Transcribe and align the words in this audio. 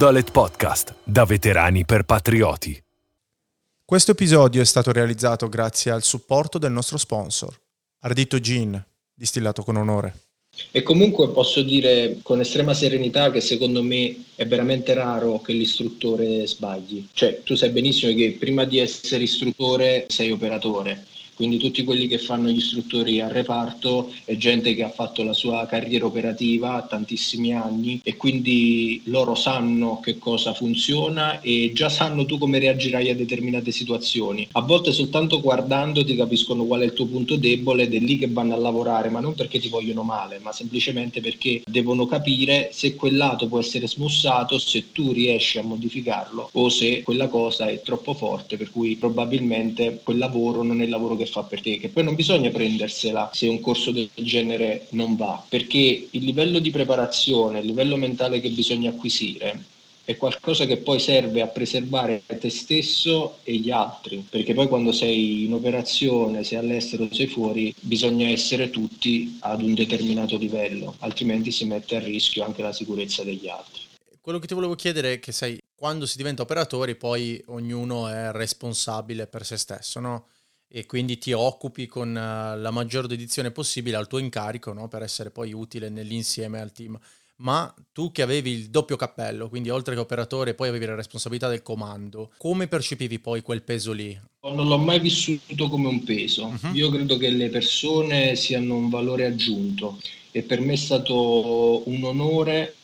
Dolet 0.00 0.30
Podcast, 0.30 0.94
da 1.04 1.26
veterani 1.26 1.84
per 1.84 2.04
patrioti. 2.04 2.82
Questo 3.84 4.12
episodio 4.12 4.62
è 4.62 4.64
stato 4.64 4.92
realizzato 4.92 5.46
grazie 5.50 5.90
al 5.90 6.02
supporto 6.02 6.56
del 6.56 6.72
nostro 6.72 6.96
sponsor, 6.96 7.54
Ardito 7.98 8.40
Gin, 8.40 8.82
distillato 9.12 9.62
con 9.62 9.76
onore. 9.76 10.14
E 10.70 10.82
comunque 10.82 11.28
posso 11.28 11.60
dire 11.60 12.16
con 12.22 12.40
estrema 12.40 12.72
serenità 12.72 13.30
che 13.30 13.42
secondo 13.42 13.82
me 13.82 14.24
è 14.36 14.46
veramente 14.46 14.94
raro 14.94 15.38
che 15.42 15.52
l'istruttore 15.52 16.46
sbagli. 16.46 17.06
Cioè, 17.12 17.42
tu 17.42 17.54
sai 17.54 17.68
benissimo 17.68 18.14
che 18.14 18.38
prima 18.38 18.64
di 18.64 18.78
essere 18.78 19.24
istruttore 19.24 20.06
sei 20.08 20.30
operatore 20.30 21.08
quindi 21.40 21.56
tutti 21.56 21.84
quelli 21.84 22.06
che 22.06 22.18
fanno 22.18 22.50
gli 22.50 22.58
istruttori 22.58 23.18
al 23.22 23.30
reparto 23.30 24.12
è 24.26 24.36
gente 24.36 24.74
che 24.74 24.82
ha 24.82 24.90
fatto 24.90 25.22
la 25.22 25.32
sua 25.32 25.64
carriera 25.64 26.04
operativa 26.04 26.86
tantissimi 26.86 27.54
anni 27.54 27.98
e 28.04 28.18
quindi 28.18 29.00
loro 29.04 29.34
sanno 29.34 30.00
che 30.00 30.18
cosa 30.18 30.52
funziona 30.52 31.40
e 31.40 31.70
già 31.72 31.88
sanno 31.88 32.26
tu 32.26 32.36
come 32.36 32.58
reagirai 32.58 33.08
a 33.08 33.14
determinate 33.14 33.70
situazioni. 33.70 34.46
A 34.52 34.60
volte 34.60 34.92
soltanto 34.92 35.40
guardandoti 35.40 36.14
capiscono 36.14 36.64
qual 36.64 36.82
è 36.82 36.84
il 36.84 36.92
tuo 36.92 37.06
punto 37.06 37.36
debole 37.36 37.84
ed 37.84 37.94
è 37.94 38.00
lì 38.00 38.18
che 38.18 38.28
vanno 38.28 38.52
a 38.52 38.58
lavorare, 38.58 39.08
ma 39.08 39.20
non 39.20 39.32
perché 39.32 39.58
ti 39.58 39.70
vogliono 39.70 40.02
male, 40.02 40.40
ma 40.42 40.52
semplicemente 40.52 41.22
perché 41.22 41.62
devono 41.64 42.04
capire 42.04 42.68
se 42.70 42.94
quel 42.96 43.16
lato 43.16 43.48
può 43.48 43.60
essere 43.60 43.88
smussato, 43.88 44.58
se 44.58 44.92
tu 44.92 45.10
riesci 45.12 45.56
a 45.56 45.62
modificarlo 45.62 46.50
o 46.52 46.68
se 46.68 47.00
quella 47.00 47.28
cosa 47.28 47.66
è 47.68 47.80
troppo 47.80 48.12
forte, 48.12 48.58
per 48.58 48.70
cui 48.70 48.96
probabilmente 48.96 50.00
quel 50.04 50.18
lavoro 50.18 50.62
non 50.62 50.82
è 50.82 50.84
il 50.84 50.90
lavoro 50.90 51.16
che 51.16 51.28
fa 51.30 51.42
per 51.42 51.62
te, 51.62 51.78
che 51.78 51.88
poi 51.88 52.04
non 52.04 52.14
bisogna 52.14 52.50
prendersela 52.50 53.30
se 53.32 53.48
un 53.48 53.60
corso 53.60 53.90
del 53.90 54.10
genere 54.14 54.86
non 54.90 55.16
va, 55.16 55.42
perché 55.48 56.08
il 56.10 56.24
livello 56.24 56.58
di 56.58 56.70
preparazione, 56.70 57.60
il 57.60 57.66
livello 57.66 57.96
mentale 57.96 58.40
che 58.40 58.50
bisogna 58.50 58.90
acquisire 58.90 59.78
è 60.10 60.16
qualcosa 60.16 60.64
che 60.66 60.78
poi 60.78 60.98
serve 60.98 61.40
a 61.40 61.46
preservare 61.46 62.22
te 62.26 62.50
stesso 62.50 63.38
e 63.44 63.54
gli 63.54 63.70
altri, 63.70 64.26
perché 64.28 64.54
poi 64.54 64.66
quando 64.66 64.90
sei 64.92 65.44
in 65.44 65.54
operazione, 65.54 66.42
sei 66.42 66.58
all'estero, 66.58 67.08
sei 67.12 67.28
fuori, 67.28 67.72
bisogna 67.80 68.28
essere 68.28 68.70
tutti 68.70 69.38
ad 69.40 69.62
un 69.62 69.74
determinato 69.74 70.36
livello, 70.36 70.96
altrimenti 70.98 71.52
si 71.52 71.64
mette 71.64 71.96
a 71.96 72.00
rischio 72.00 72.44
anche 72.44 72.62
la 72.62 72.72
sicurezza 72.72 73.22
degli 73.22 73.48
altri. 73.48 73.82
Quello 74.20 74.38
che 74.38 74.48
ti 74.48 74.54
volevo 74.54 74.74
chiedere 74.74 75.14
è 75.14 75.18
che 75.20 75.32
sai, 75.32 75.58
quando 75.74 76.06
si 76.06 76.16
diventa 76.16 76.42
operatori 76.42 76.96
poi 76.96 77.42
ognuno 77.46 78.08
è 78.08 78.32
responsabile 78.32 79.26
per 79.26 79.46
se 79.46 79.56
stesso, 79.56 80.00
no? 80.00 80.26
E 80.72 80.86
quindi 80.86 81.18
ti 81.18 81.32
occupi 81.32 81.86
con 81.86 82.10
uh, 82.10 82.60
la 82.60 82.70
maggior 82.70 83.08
dedizione 83.08 83.50
possibile 83.50 83.96
al 83.96 84.06
tuo 84.06 84.18
incarico 84.18 84.72
no? 84.72 84.86
per 84.86 85.02
essere 85.02 85.30
poi 85.30 85.52
utile 85.52 85.88
nell'insieme 85.88 86.60
al 86.60 86.70
team. 86.70 86.98
Ma 87.36 87.74
tu 87.92 88.12
che 88.12 88.22
avevi 88.22 88.52
il 88.52 88.68
doppio 88.68 88.96
cappello, 88.96 89.48
quindi 89.48 89.70
oltre 89.70 89.94
che 89.94 90.00
operatore 90.00 90.54
poi 90.54 90.68
avevi 90.68 90.84
la 90.84 90.94
responsabilità 90.94 91.48
del 91.48 91.62
comando, 91.62 92.32
come 92.36 92.68
percepivi 92.68 93.18
poi 93.18 93.40
quel 93.40 93.62
peso 93.62 93.92
lì? 93.92 94.18
Non 94.42 94.68
l'ho 94.68 94.78
mai 94.78 95.00
vissuto 95.00 95.68
come 95.68 95.88
un 95.88 96.04
peso. 96.04 96.46
Uh-huh. 96.46 96.74
Io 96.74 96.90
credo 96.90 97.16
che 97.16 97.30
le 97.30 97.48
persone 97.48 98.36
siano 98.36 98.76
un 98.76 98.90
valore 98.90 99.24
aggiunto 99.24 99.98
e 100.30 100.42
per 100.42 100.60
me 100.60 100.74
è 100.74 100.76
stato 100.76 101.88
un 101.88 102.04
onore 102.04 102.76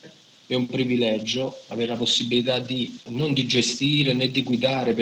è 0.47 0.55
un 0.55 0.67
privilegio 0.67 1.59
avere 1.69 1.89
la 1.89 1.97
possibilità 1.97 2.59
di 2.61 2.99
non 3.09 3.33
di 3.33 3.47
gestire 3.47 4.13
né 4.13 4.31
di 4.31 4.43
guidare 4.43 4.95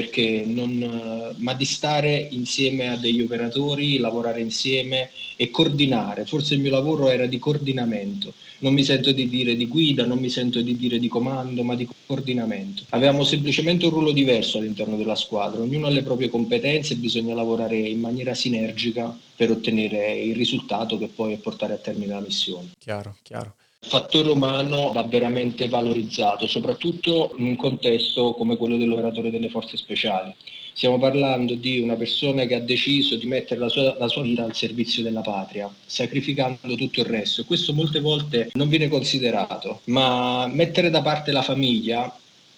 non, 0.47 1.34
ma 1.39 1.55
di 1.55 1.64
stare 1.64 2.29
insieme 2.30 2.89
a 2.89 2.96
degli 2.96 3.20
operatori, 3.20 3.98
lavorare 3.98 4.41
insieme 4.41 5.11
e 5.36 5.51
coordinare. 5.51 6.24
Forse 6.24 6.55
il 6.55 6.61
mio 6.61 6.70
lavoro 6.70 7.08
era 7.08 7.27
di 7.27 7.39
coordinamento. 7.39 8.33
Non 8.58 8.73
mi 8.73 8.85
sento 8.85 9.13
di 9.13 9.29
dire 9.29 9.57
di 9.57 9.67
guida, 9.67 10.07
non 10.07 10.19
mi 10.19 10.30
sento 10.30 10.63
di 10.63 10.77
dire 10.77 10.98
di 10.98 11.08
comando, 11.08 11.63
ma 11.63 11.74
di 11.74 11.86
coordinamento. 12.07 12.85
Avevamo 12.90 13.24
semplicemente 13.24 13.85
un 13.85 13.92
ruolo 13.92 14.13
diverso 14.13 14.58
all'interno 14.58 14.96
della 14.96 15.17
squadra, 15.17 15.61
ognuno 15.61 15.86
ha 15.86 15.90
le 15.90 16.02
proprie 16.02 16.30
competenze 16.30 16.95
e 16.95 16.96
bisogna 16.96 17.35
lavorare 17.35 17.77
in 17.77 18.01
maniera 18.01 18.33
sinergica 18.33 19.17
per 19.36 19.51
ottenere 19.51 20.19
il 20.19 20.35
risultato 20.35 20.96
che 20.96 21.08
poi 21.08 21.35
è 21.35 21.39
portare 21.39 21.74
a 21.74 21.79
termine 21.79 22.14
la 22.14 22.20
missione. 22.20 22.70
Chiaro, 22.79 23.17
chiaro. 23.23 23.55
Fattore 23.86 24.30
umano 24.30 24.92
va 24.92 25.02
veramente 25.02 25.68
valorizzato, 25.68 26.46
soprattutto 26.46 27.34
in 27.36 27.46
un 27.46 27.56
contesto 27.56 28.33
come 28.33 28.56
quello 28.56 28.78
dell'operatore 28.78 29.30
delle 29.30 29.50
forze 29.50 29.77
speciali. 29.77 30.34
Stiamo 30.72 30.98
parlando 30.98 31.55
di 31.55 31.78
una 31.80 31.95
persona 31.95 32.46
che 32.46 32.55
ha 32.55 32.61
deciso 32.61 33.17
di 33.17 33.27
mettere 33.27 33.61
la 33.61 33.68
sua, 33.68 33.95
la 33.98 34.08
sua, 34.08 34.22
vita 34.22 34.42
al 34.42 34.55
servizio 34.55 35.02
della 35.02 35.20
patria, 35.20 35.72
sacrificando 35.84 36.74
tutto 36.74 37.00
il 37.00 37.06
resto. 37.06 37.45
Questo 37.45 37.72
molte 37.74 38.00
volte 38.00 38.50
non 38.55 38.68
viene 38.68 38.89
considerato, 38.89 39.83
ma 39.84 40.48
mettere 40.48 40.90
da 40.90 41.02
parte 41.02 41.30
la 41.30 41.42
famiglia 41.42 42.12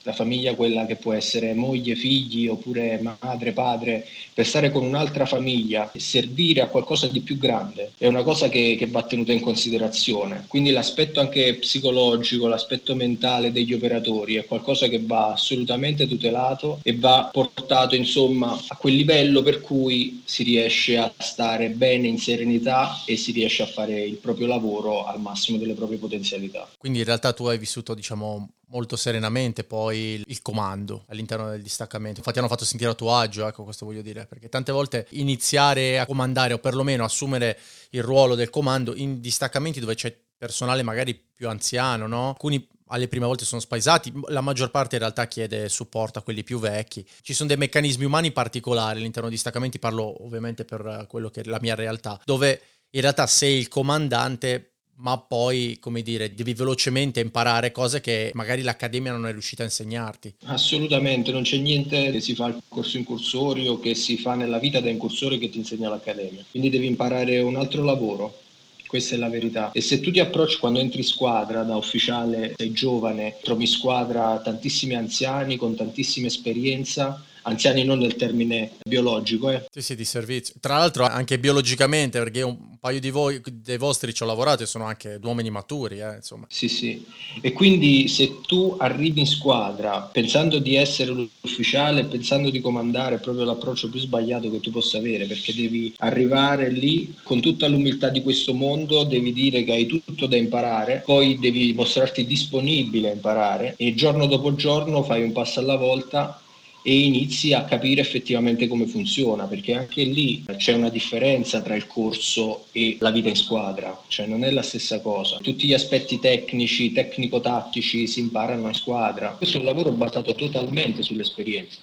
la 0.06 0.12
famiglia 0.12 0.55
quella 0.55 0.87
che 0.87 0.94
può 0.94 1.12
essere 1.12 1.53
moglie, 1.53 1.97
figli 1.97 2.47
oppure 2.47 3.00
madre, 3.19 3.50
padre, 3.50 4.06
per 4.33 4.47
stare 4.47 4.71
con 4.71 4.84
un'altra 4.84 5.27
famiglia 5.27 5.91
e 5.91 5.99
servire 5.99 6.61
a 6.61 6.69
qualcosa 6.69 7.09
di 7.09 7.21
più 7.21 7.37
grande 7.37 7.91
è 7.99 8.06
una 8.06 8.22
cosa 8.22 8.49
che, 8.49 8.77
che 8.78 8.87
va 8.87 9.03
tenuta 9.03 9.33
in 9.33 9.41
considerazione. 9.41 10.44
Quindi 10.47 10.71
l'aspetto 10.71 11.19
anche 11.19 11.56
psicologico, 11.56 12.47
l'aspetto 12.47 12.94
mentale 12.94 13.50
degli 13.50 13.75
operatori 13.75 14.37
è 14.37 14.44
qualcosa 14.44 14.87
che 14.87 15.03
va 15.03 15.33
assolutamente 15.33 16.06
tutelato 16.06 16.78
e 16.84 16.97
va 16.97 17.28
portato 17.33 17.97
insomma 17.97 18.56
a 18.69 18.77
quel 18.77 18.94
livello 18.94 19.43
per 19.43 19.61
cui 19.61 20.23
si 20.25 20.44
riesce 20.44 20.99
a 20.99 21.12
stare 21.19 21.71
bene 21.71 22.06
in 22.06 22.19
serenità 22.19 23.03
e 23.06 23.17
si 23.17 23.33
riesce 23.33 23.65
a 23.65 23.67
fare 23.67 24.05
il 24.05 24.17
proprio 24.17 24.47
lavoro 24.47 25.05
al 25.05 25.21
massimo 25.21 25.59
delle 25.59 25.75
proprie 25.75 25.99
potenzialità. 25.99 26.69
Quindi 26.78 27.00
in 27.00 27.05
realtà 27.05 27.33
tu 27.33 27.47
hai 27.47 27.59
vissuto 27.59 27.93
diciamo 27.93 28.50
molto 28.69 28.97
serenamente 28.97 29.65
poi 29.65 30.22
il 30.27 30.43
comando 30.43 31.04
all'interno 31.09 31.50
del 31.50 31.62
distaccamento. 31.62 32.19
Infatti 32.19 32.38
hanno 32.38 32.49
fatto 32.49 32.65
sentire 32.65 32.91
a 32.91 32.94
tuo 32.94 33.15
agio, 33.15 33.47
ecco 33.47 33.65
questo 33.65 33.87
voglio 33.87 34.03
dire, 34.03 34.27
perché 34.27 34.49
tante 34.49 34.72
volte 34.72 35.06
iniziare 35.10 35.99
a 35.99 36.06
comandare 36.06 36.54
o 36.54 36.59
perlomeno 36.59 37.05
assumere 37.05 37.59
il 37.91 38.03
ruolo 38.03 38.34
del 38.34 38.50
comando 38.50 38.94
in 38.94 39.21
distaccamenti 39.21 39.81
dove 39.81 39.94
c'è 39.94 40.16
personale 40.37 40.82
magari 40.82 41.15
più 41.15 41.49
anziano, 41.49 42.06
no? 42.06 42.31
Alcuni 42.31 42.69
alle 42.88 43.09
prime 43.09 43.26
volte 43.26 43.44
sono 43.44 43.60
spaesati, 43.60 44.12
la 44.28 44.41
maggior 44.41 44.71
parte 44.71 44.94
in 44.94 45.00
realtà 45.00 45.26
chiede 45.26 45.69
supporto 45.69 46.21
a 46.21 46.22
quelli 46.22 46.44
più 46.44 46.60
vecchi. 46.60 47.05
Ci 47.21 47.34
sono 47.34 47.49
dei 47.49 47.56
meccanismi 47.56 48.05
umani 48.05 48.31
particolari 48.31 49.00
all'interno 49.00 49.28
di 49.28 49.34
distaccamenti, 49.34 49.78
parlo 49.78 50.25
ovviamente 50.25 50.65
per 50.65 51.06
quello 51.09 51.28
che 51.31 51.41
è 51.41 51.44
la 51.44 51.59
mia 51.60 51.75
realtà, 51.75 52.21
dove 52.25 52.60
in 52.91 53.00
realtà 53.00 53.26
sei 53.26 53.59
il 53.59 53.69
comandante 53.69 54.75
ma 54.97 55.19
poi, 55.19 55.77
come 55.81 56.03
dire, 56.03 56.34
devi 56.34 56.55
velocemente 56.55 57.21
imparare 57.21 57.71
cose 57.71 58.01
che 58.01 58.31
magari 58.34 58.62
l'accademia 58.62 59.12
non 59.12 59.27
è 59.27 59.33
riuscita 59.33 59.62
a 59.62 59.67
insegnarti. 59.67 60.34
Assolutamente, 60.45 61.33
non 61.33 61.43
c'è 61.43 61.59
niente 61.59 62.11
che 62.11 62.21
si 62.21 62.34
fa 62.34 62.47
al 62.47 62.62
corso 62.69 62.97
incursori 62.97 63.65
che 63.81 63.95
si 63.95 64.17
fa 64.17 64.35
nella 64.35 64.59
vita 64.59 64.81
da 64.81 64.89
incursore 64.89 65.39
che 65.39 65.51
ti 65.51 65.59
insegna 65.59 65.89
l'accademia. 65.89 66.45
Quindi 66.51 66.71
devi 66.71 66.87
imparare 66.87 67.41
un 67.41 67.56
altro 67.56 67.83
lavoro. 67.83 68.41
Questa 68.87 69.17
è 69.17 69.19
la 69.19 69.29
verità. 69.29 69.73
E 69.73 69.81
se 69.81 70.01
tu 70.01 70.12
ti 70.12 70.21
approcci 70.21 70.59
quando 70.59 70.79
entri 70.79 70.99
in 70.99 71.05
squadra 71.05 71.62
da 71.65 71.77
ufficiale, 71.77 72.55
sei 72.56 72.71
giovane, 72.73 73.37
trovi 73.43 73.67
squadra 73.67 74.41
tantissimi 74.41 74.95
anziani 74.95 75.56
con 75.56 75.75
tantissima 75.75 76.29
esperienza, 76.29 77.23
anziani 77.47 77.84
non 77.84 77.99
nel 77.99 78.17
termine 78.17 78.73
biologico. 78.84 79.51
Eh. 79.51 79.67
Sì, 79.71 79.83
sì, 79.83 79.95
di 79.97 80.05
servizio. 80.05 80.55
Tra 80.61 80.79
l'altro 80.79 81.05
anche 81.05 81.39
biologicamente, 81.39 82.19
perché 82.19 82.43
un 82.43 82.77
paio 82.79 83.01
di 83.01 83.11
voi, 83.11 83.41
dei 83.45 83.79
vostri 83.79 84.12
ci 84.12 84.23
ho 84.23 84.27
lavorato 84.27 84.62
e 84.62 84.67
sono 84.67 84.84
anche 84.84 85.19
uomini 85.23 85.51
maturi, 85.51 86.01
eh, 86.01 86.17
insomma. 86.17 86.47
Sì, 86.49 86.69
sì. 86.69 87.05
E 87.41 87.53
quindi 87.53 88.09
se 88.09 88.41
tu 88.47 88.76
arrivi 88.79 89.20
in 89.20 89.26
squadra 89.26 90.00
pensando 90.00 90.59
di 90.59 90.76
essere 90.76 91.11
l'ufficiale, 91.12 92.05
pensando 92.05 92.50
di 92.50 92.61
comandare, 92.61 93.17
è 93.17 93.20
proprio 93.20 93.44
l'approccio 93.44 93.88
più 93.88 94.00
sbagliato 94.00 94.50
che 94.50 94.61
tu 94.61 94.70
possa 94.70 94.99
avere, 94.99 95.26
perché 95.26 95.55
devi 95.55 95.94
arrivare 95.99 96.70
lì 96.70 97.15
con 97.23 97.41
tutta 97.41 97.67
l'umiltà 97.67 98.09
di 98.09 98.23
questo 98.23 98.55
mondo, 98.55 99.05
devi 99.05 99.32
dire 99.32 99.65
che 99.65 99.73
hai 99.73 99.87
tutto 99.87 100.26
da 100.26 100.37
imparare, 100.37 101.03
poi 101.05 101.38
devi 101.38 101.73
mostrarti 101.73 102.26
disponibile 102.26 103.11
a 103.11 103.12
imparare 103.12 103.75
e 103.76 103.94
giorno 103.94 104.26
dopo 104.26 104.55
giorno 104.55 105.03
fai 105.03 105.23
un 105.23 105.32
passo 105.32 105.61
alla 105.61 105.76
volta 105.76 106.41
e 106.88 107.00
inizi 107.00 107.53
a 107.53 107.65
capire 107.65 108.00
effettivamente 108.00 108.69
come 108.69 108.87
funziona, 108.87 109.47
perché 109.47 109.75
anche 109.75 110.05
lì 110.05 110.44
c'è 110.56 110.73
una 110.73 110.88
differenza 110.88 111.61
tra 111.61 111.75
il 111.75 111.88
corso 111.88 112.67
e 112.71 112.97
la 113.00 113.11
vita 113.11 113.29
in 113.29 113.35
squadra, 113.35 114.05
cioè 114.06 114.27
non 114.27 114.44
è 114.44 114.53
la 114.53 114.62
stessa 114.62 115.00
cosa. 115.00 115.38
Tutti 115.43 115.67
gli 115.67 115.73
aspetti 115.73 116.21
tecnici, 116.21 116.93
tecnico-tattici 116.93 118.06
si 118.06 118.21
imparano 118.21 118.69
in 118.69 118.75
squadra. 118.75 119.31
Questo 119.31 119.56
è 119.56 119.61
un 119.61 119.67
lavoro 119.67 119.91
basato 119.91 120.33
totalmente 120.37 121.03
sull'esperienza. 121.03 121.81